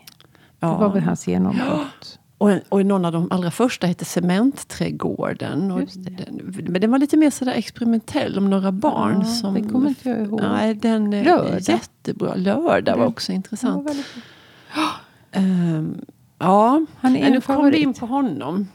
ja. 0.61 0.69
Det 0.69 0.75
var 0.79 0.89
väl 0.93 1.03
hans 1.03 1.27
genombrott. 1.29 2.19
och, 2.39 2.51
en, 2.53 2.61
och 2.69 2.87
någon 2.87 3.05
av 3.05 3.13
de 3.13 3.29
allra 3.31 3.51
första 3.51 3.87
hette 3.87 4.05
Cementträdgården. 4.05 5.71
Och 5.71 5.81
den, 5.95 6.41
men 6.69 6.81
den 6.81 6.91
var 6.91 6.99
lite 6.99 7.17
mer 7.17 7.31
sådär 7.31 7.53
experimentell 7.53 8.39
om 8.39 8.51
några 8.51 8.73
barn. 8.73 9.17
Ja, 9.19 9.25
som, 9.25 9.55
det 9.55 9.63
kommer 9.69 9.89
inte 9.89 10.09
jag 10.09 10.19
ihåg. 10.23 10.41
Nej, 10.43 10.75
den 10.75 11.11
Lördag. 11.11 11.61
jättebra. 11.61 12.35
Lördag 12.35 12.97
var 12.97 13.07
också 13.07 13.33
intressant. 13.33 13.87
väldigt- 13.89 14.07
Ehm, 15.33 16.01
ja, 16.39 16.85
Han 17.01 17.17
är 17.17 17.21
men 17.21 17.31
nu 17.31 17.37
en 17.37 17.43
kom 17.43 17.71
vi 17.71 17.79
in 17.79 17.95
på 17.95 18.07
honom. 18.07 18.69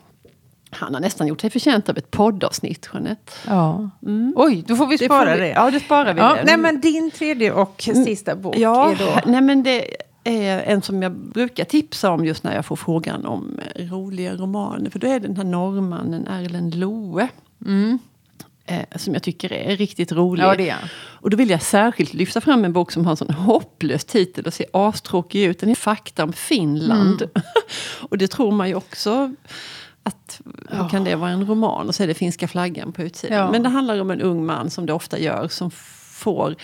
Han 0.69 0.93
har 0.93 1.01
nästan 1.01 1.27
gjort 1.27 1.41
sig 1.41 1.49
förtjänt 1.49 1.89
av 1.89 1.97
ett 1.97 2.11
poddavsnitt, 2.11 2.89
Jeanette. 2.93 3.31
Ja. 3.47 3.89
Oj, 4.35 4.63
då 4.67 4.75
får 4.75 4.87
vi 4.87 4.97
spara 4.97 5.25
det. 5.25 5.31
får 5.37 5.41
vi- 5.43 5.51
Ja, 5.51 5.71
det 5.71 5.79
sparar 5.79 6.13
vi. 6.13 6.19
Ja, 6.19 6.35
det. 6.35 6.43
nej, 6.45 6.57
men 6.57 6.81
din 6.81 7.11
tredje 7.11 7.51
och 7.53 7.81
sista 8.05 8.35
bok 8.35 8.57
Ja, 8.57 8.91
är 8.91 8.95
då... 8.95 9.31
nej 9.31 9.41
men 9.41 9.63
det 9.63 9.85
är 10.23 10.59
en 10.61 10.81
som 10.81 11.01
jag 11.01 11.11
brukar 11.11 11.63
tipsa 11.65 12.11
om 12.11 12.25
just 12.25 12.43
när 12.43 12.55
jag 12.55 12.65
får 12.65 12.75
frågan 12.75 13.25
om 13.25 13.59
roliga 13.75 14.35
romaner. 14.35 14.89
För 14.89 14.99
då 14.99 15.07
är 15.07 15.19
det 15.19 15.27
den 15.27 15.37
här 15.37 15.43
norrmannen 15.43 16.27
Erlend 16.27 16.75
Loe. 16.75 17.27
Eh, 18.65 18.85
som 18.95 19.13
jag 19.13 19.23
tycker 19.23 19.53
är 19.53 19.77
riktigt 19.77 20.11
rolig. 20.11 20.43
Ja, 20.43 20.55
det 20.55 20.69
är. 20.69 20.91
Och 20.95 21.29
då 21.29 21.37
vill 21.37 21.49
jag 21.49 21.61
särskilt 21.61 22.13
lyfta 22.13 22.41
fram 22.41 22.65
en 22.65 22.73
bok 22.73 22.91
som 22.91 23.05
har 23.05 23.11
en 23.11 23.17
sån 23.17 23.29
hopplös 23.29 24.05
titel 24.05 24.45
och 24.45 24.53
ser 24.53 24.65
astråkig 24.73 25.43
ut. 25.43 25.59
Den 25.59 25.69
är 25.69 25.75
Fakta 25.75 26.23
om 26.23 26.33
Finland. 26.33 27.21
Mm. 27.21 27.31
och 28.09 28.17
det 28.17 28.27
tror 28.27 28.51
man 28.51 28.67
ju 28.67 28.75
också 28.75 29.35
att 30.03 30.41
hur 30.69 30.89
kan 30.89 31.03
det 31.03 31.15
vara 31.15 31.29
en 31.29 31.45
roman? 31.45 31.87
Och 31.87 31.95
så 31.95 32.03
är 32.03 32.07
det 32.07 32.13
finska 32.13 32.47
flaggan 32.47 32.91
på 32.91 33.01
utsidan. 33.01 33.37
Ja. 33.37 33.51
Men 33.51 33.63
det 33.63 33.69
handlar 33.69 34.01
om 34.01 34.11
en 34.11 34.21
ung 34.21 34.45
man 34.45 34.69
som 34.69 34.85
det 34.85 34.93
ofta 34.93 35.19
gör 35.19 35.47
som 35.47 35.71
får 35.71 36.55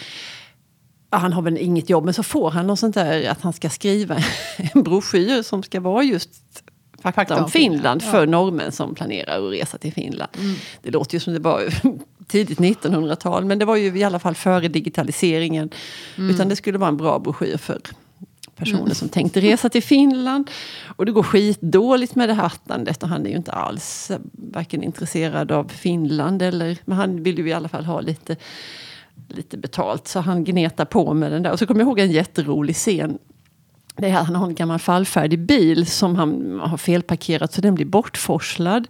Ja, 1.12 1.18
han 1.18 1.34
har 1.34 1.42
väl 1.42 1.58
inget 1.58 1.90
jobb, 1.90 2.06
men 2.06 2.14
så 2.14 2.24
får 2.24 2.52
han 2.52 2.68
något 2.68 2.80
sånt 2.80 2.96
där 2.96 3.30
att 3.30 3.42
han 3.42 3.54
ska 3.54 3.70
skriva 3.70 4.18
en 4.58 4.84
broschyr 4.84 5.42
som 5.42 5.64
ska 5.64 5.80
vara 5.80 6.04
just 6.04 6.64
fakta, 7.02 7.22
Fakta 7.22 7.44
om 7.44 7.50
Finland, 7.50 8.02
Finland, 8.02 8.04
för 8.04 8.28
norrmän 8.28 8.72
som 8.72 8.96
planerar 8.96 9.48
att 9.48 9.54
resa 9.54 9.78
till 9.78 9.94
Finland. 9.94 10.32
Mm. 10.38 10.56
Det 10.82 10.92
låter 10.92 11.14
ju 11.14 11.20
som 11.20 11.34
det 11.34 11.40
var 11.40 11.74
tidigt 12.28 12.60
1900-tal, 12.60 13.46
men 13.46 13.60
det 13.60 13.66
var 13.66 13.76
ju 13.76 13.98
i 13.98 14.04
alla 14.04 14.20
fall 14.20 14.36
före 14.36 14.68
digitaliseringen. 14.68 15.70
Mm. 16.18 16.30
Utan 16.30 16.50
det 16.50 16.56
skulle 16.56 16.78
vara 16.78 16.88
en 16.88 16.98
bra 16.98 17.20
broschyr 17.20 17.58
för 17.58 17.82
personer 18.56 18.94
som 18.94 19.10
tänkte 19.10 19.42
resa 19.42 19.70
till 19.70 19.84
Finland. 19.84 20.52
Och 20.96 21.06
det 21.06 21.12
går 21.12 21.24
skitdåligt 21.24 22.16
med 22.16 22.30
det 22.30 22.34
här 22.34 22.46
attandet 22.46 23.04
och 23.04 23.10
han 23.10 23.26
är 23.26 23.30
ju 23.30 23.36
inte 23.36 23.52
alls 23.52 24.12
varken 24.32 24.84
intresserad 24.84 25.52
av 25.52 25.68
Finland 25.68 26.42
eller, 26.42 26.78
men 26.86 26.98
han 26.98 27.24
vill 27.24 27.38
ju 27.38 27.50
i 27.50 27.54
alla 27.54 27.70
fall 27.70 27.86
ha 27.86 28.02
lite 28.02 28.36
lite 29.28 29.58
betalt. 29.58 30.08
Så 30.08 30.20
han 30.20 30.44
gnetar 30.44 30.86
på 30.86 31.14
med 31.14 31.32
den 31.32 31.44
där. 31.44 31.52
Och 31.52 31.60
så 31.60 31.68
kommer 31.68 31.82
jag 31.82 31.88
ihåg 31.88 32.00
en 32.00 32.12
jätterolig 32.12 32.76
scen. 32.76 33.18
Det 34.02 34.08
är 34.08 34.12
han 34.12 34.36
har 34.36 34.48
en 34.48 34.56
gammal 34.56 34.80
fallfärdig 34.80 35.40
bil 35.40 35.86
som 35.86 36.16
han 36.16 36.60
har 36.64 36.78
felparkerat 36.78 37.54
så 37.54 37.62
den 37.62 37.76
blir 37.76 37.86
bortforslad. 37.86 38.88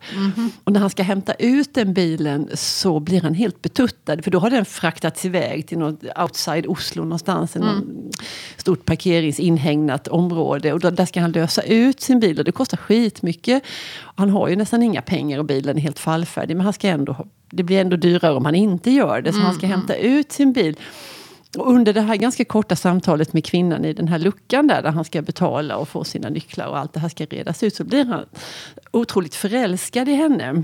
Och 0.63 0.71
när 0.71 0.79
han 0.79 0.89
ska 0.89 1.03
hämta 1.03 1.33
ut 1.33 1.73
den 1.73 1.93
bilen 1.93 2.49
så 2.53 2.99
blir 2.99 3.21
han 3.21 3.33
helt 3.33 3.61
betuttad. 3.61 4.23
För 4.23 4.31
då 4.31 4.39
har 4.39 4.49
den 4.49 4.65
fraktats 4.65 5.25
iväg 5.25 5.67
till 5.67 5.77
något 5.77 6.03
outside 6.15 6.67
Oslo 6.67 7.03
någonstans. 7.03 7.55
i 7.55 7.59
Någon 7.59 8.11
stort 8.57 8.85
parkeringsinhägnat 8.85 10.07
område. 10.07 10.73
Och 10.73 10.79
då, 10.79 10.89
där 10.89 11.05
ska 11.05 11.21
han 11.21 11.31
lösa 11.31 11.61
ut 11.61 12.01
sin 12.01 12.19
bil 12.19 12.39
och 12.39 12.45
det 12.45 12.51
kostar 12.51 12.77
skitmycket. 12.77 13.63
Han 14.15 14.29
har 14.29 14.47
ju 14.47 14.55
nästan 14.55 14.83
inga 14.83 15.01
pengar 15.01 15.39
och 15.39 15.45
bilen 15.45 15.77
är 15.77 15.81
helt 15.81 15.99
fallfärdig. 15.99 16.55
Men 16.55 16.63
han 16.63 16.73
ska 16.73 16.87
ändå 16.87 17.27
det 17.51 17.63
blir 17.63 17.81
ändå 17.81 17.95
dyrare 17.95 18.33
om 18.33 18.45
han 18.45 18.55
inte 18.55 18.91
gör 18.91 19.21
det. 19.21 19.33
Så 19.33 19.39
han 19.39 19.55
ska 19.55 19.67
hämta 19.67 19.95
ut 19.95 20.31
sin 20.31 20.53
bil. 20.53 20.75
Och 21.57 21.71
under 21.71 21.93
det 21.93 22.01
här 22.01 22.15
ganska 22.15 22.45
korta 22.45 22.75
samtalet 22.75 23.33
med 23.33 23.45
kvinnan 23.45 23.85
i 23.85 23.93
den 23.93 24.07
här 24.07 24.19
luckan 24.19 24.67
där, 24.67 24.81
där 24.81 24.91
han 24.91 25.05
ska 25.05 25.21
betala 25.21 25.77
och 25.77 25.89
få 25.89 26.03
sina 26.03 26.29
nycklar 26.29 26.67
och 26.67 26.77
allt 26.77 26.93
det 26.93 26.99
här 26.99 27.09
ska 27.09 27.25
redas 27.25 27.63
ut, 27.63 27.75
så 27.75 27.83
blir 27.83 28.05
han 28.05 28.25
otroligt 28.91 29.35
förälskad 29.35 30.09
i 30.09 30.13
henne. 30.13 30.63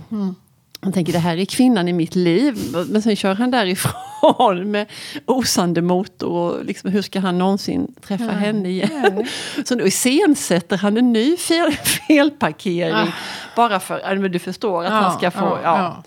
Han 0.86 0.94
tänker 0.94 1.14
det 1.14 1.20
här 1.20 1.38
är 1.38 1.46
kvinnan 1.46 1.88
i 1.88 1.94
mitt 1.94 2.16
liv. 2.16 2.58
Men 2.90 3.02
sen 3.02 3.16
kör 3.16 3.36
han 3.36 3.52
därifrån 3.52 4.72
med 4.72 4.86
osande 5.26 5.82
motor. 5.82 6.30
Och 6.30 6.66
liksom, 6.66 6.92
hur 6.92 7.02
ska 7.02 7.20
han 7.20 7.38
någonsin 7.38 7.96
träffa 8.08 8.32
henne 8.32 8.70
igen? 8.70 9.26
Så 9.66 9.76
då 9.76 9.88
iscensätter 9.88 10.78
han 10.78 10.98
en 10.98 11.14
ny 11.14 11.38
fel, 11.38 11.72
felparkering. 12.08 13.12
Bara 13.56 13.80
för, 13.80 14.02
ja, 14.04 14.16
du 14.16 14.40
förstår, 14.40 14.86
att 14.86 14.92
han 14.92 15.18
ska 15.18 15.32
få... 15.32 15.40
ja, 15.40 15.60
Ja, 15.64 15.78
ja. 15.78 16.04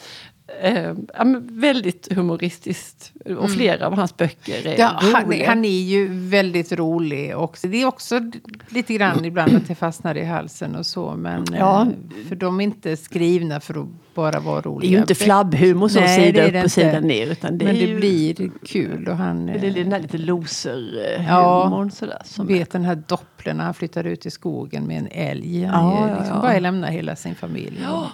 Eh, 0.62 0.94
väldigt 1.40 2.12
humoristiskt. 2.12 3.12
Och 3.38 3.50
flera 3.50 3.86
av 3.86 3.94
hans 3.94 4.16
böcker 4.16 4.66
är 4.66 4.78
Ja, 4.78 4.98
han, 5.02 5.24
roliga. 5.24 5.48
han 5.48 5.64
är 5.64 5.80
ju 5.80 6.08
väldigt 6.28 6.72
rolig 6.72 7.36
också. 7.36 7.68
Det 7.68 7.82
är 7.82 7.86
också 7.86 8.20
lite 8.68 8.94
grann 8.94 9.24
ibland 9.24 9.56
att 9.56 9.68
det 9.68 9.74
fastnar 9.74 10.14
i 10.16 10.24
halsen 10.24 10.74
och 10.76 10.86
så. 10.86 11.14
Men 11.16 11.44
Ja. 11.58 11.82
eh, 11.82 12.28
för 12.28 12.36
de 12.36 12.60
är 12.60 12.64
inte 12.64 12.96
skrivna 12.96 13.60
för 13.60 13.80
att 13.82 13.86
bara 14.14 14.40
vara 14.40 14.60
roliga. 14.60 14.80
det 14.80 14.86
är 14.86 14.96
ju 14.96 14.98
inte 14.98 15.14
flabbhumor 15.14 15.88
så 15.88 16.00
Nej, 16.00 16.26
sida 16.26 16.42
är 16.42 16.48
upp 16.48 16.54
och 16.54 16.58
inte. 16.58 16.68
sida 16.68 17.00
ner. 17.00 17.26
Utan 17.26 17.58
det 17.58 17.64
Men 17.64 17.76
är 17.76 17.80
det 17.80 17.86
ju, 17.86 17.96
blir 17.96 18.50
kul. 18.66 19.08
Och 19.08 19.16
han 19.16 19.46
det 19.46 19.52
är 19.52 19.64
eh, 19.64 19.74
den 19.74 19.90
där 19.90 20.00
lite 20.00 20.18
loser-humorn. 20.18 21.86
Ja. 21.88 21.90
sådär, 21.94 22.22
som 22.24 22.46
vet 22.46 22.70
den 22.70 22.84
här 22.84 23.02
doppeln 23.06 23.56
när 23.56 23.64
han 23.64 23.74
flyttar 23.74 24.04
ut 24.04 24.26
i 24.26 24.30
skogen 24.30 24.86
med 24.86 24.98
en 24.98 25.08
älg. 25.10 25.64
Han 25.64 25.86
ja, 26.08 26.16
liksom 26.18 26.36
ja. 26.36 26.42
bara 26.42 26.58
lämnar 26.58 26.90
hela 26.90 27.16
sin 27.16 27.34
familj. 27.34 27.78
Och, 27.92 28.06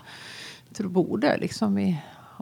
tror 0.76 0.88
bor 0.88 1.18
där 1.18 1.38
liksom 1.40 1.78
i 1.78 1.96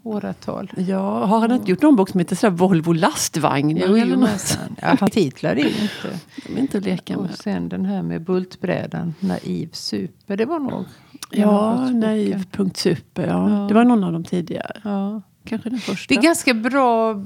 åratal. 0.05 0.71
Ja, 0.77 1.25
har 1.25 1.41
han 1.41 1.53
inte 1.53 1.71
gjort 1.71 1.83
någon 1.83 1.97
bok 1.97 2.09
som 2.09 2.21
heter 2.21 2.37
sådär 2.37 2.57
Volvo 2.57 2.93
lastvagnar? 2.93 3.83
Jo, 3.89 3.97
eller 3.97 4.15
jo, 4.15 4.21
något? 4.21 4.59
ja, 4.83 4.97
han 5.01 5.11
titlar 5.11 5.51
är 5.51 5.57
ju 5.57 5.69
inte. 5.69 6.19
De 6.47 6.57
är 6.57 6.61
inte 6.61 6.79
att 6.79 6.85
leka 6.85 7.17
Och 7.17 7.23
med. 7.23 7.35
sen 7.35 7.69
den 7.69 7.85
här 7.85 8.03
med 8.03 8.25
bultbrädan, 8.25 9.15
naiv 9.21 9.69
super. 9.73 10.37
Det 10.37 10.45
var 10.45 10.59
nog... 10.59 10.85
Ja, 11.31 11.77
boken. 11.81 12.01
naiv.super. 12.01 13.27
Ja. 13.27 13.51
Ja. 13.51 13.67
Det 13.69 13.75
var 13.75 13.85
någon 13.85 14.05
av 14.05 14.13
de 14.13 14.25
tidigare. 14.25 14.81
Ja. 14.85 15.23
Kanske 15.45 15.71
den 15.71 15.79
första. 15.79 16.15
Det 16.15 16.19
är 16.21 16.23
ganska 16.23 16.55
bra 16.55 17.23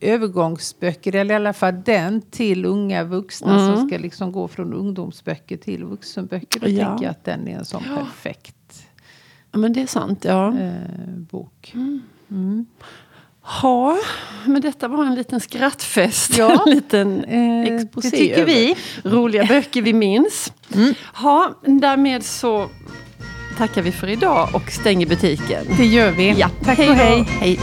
övergångsböcker, 0.00 1.14
eller 1.14 1.34
i 1.34 1.36
alla 1.36 1.52
fall 1.52 1.82
den 1.84 2.22
till 2.22 2.64
unga 2.64 3.04
vuxna 3.04 3.60
Mm. 3.64 3.76
som 3.76 3.88
ska 3.88 3.98
liksom 3.98 4.32
gå 4.32 4.48
från 4.48 4.74
ungdomsböcker 4.74 5.56
till 5.56 5.84
vuxenböcker. 5.84 6.60
Då 6.60 6.68
Ja. 6.68 6.86
tänker 6.88 7.04
jag 7.04 7.10
att 7.10 7.24
den 7.24 7.48
är 7.48 7.58
en 7.58 7.64
sån 7.64 7.82
perfekt 7.96 8.86
Ja, 9.52 9.58
men 9.58 9.72
det 9.72 9.82
är 9.82 9.86
sant. 9.86 10.24
Ja. 10.24 10.48
eh, 10.58 10.70
bok. 11.30 11.74
Ja, 13.62 13.98
men 14.46 14.62
detta 14.62 14.88
var 14.88 15.04
en 15.04 15.14
liten 15.14 15.40
skrattfest. 15.40 16.38
Ja. 16.38 16.62
en 16.66 16.74
liten 16.74 17.24
Eh, 17.24 17.74
exposé 17.74 18.10
det 18.10 18.16
tycker 18.16 18.44
vi. 18.46 18.76
roliga 19.04 19.44
böcker 19.44 19.82
vi 19.82 19.92
minns. 19.92 20.52
Mm. 20.74 20.94
Ja, 21.22 21.54
därmed 21.66 22.24
så 22.24 22.68
tackar 23.58 23.82
vi 23.82 23.92
för 23.92 24.08
idag 24.08 24.48
och 24.54 24.70
stänger 24.70 25.06
butiken. 25.06 25.64
Det 25.76 25.86
gör 25.86 26.10
vi. 26.10 26.34
Ja, 26.38 26.48
Tack 26.64 26.78
hej 26.78 26.88
och 26.90 26.94
hej. 26.96 27.22
hej. 27.40 27.58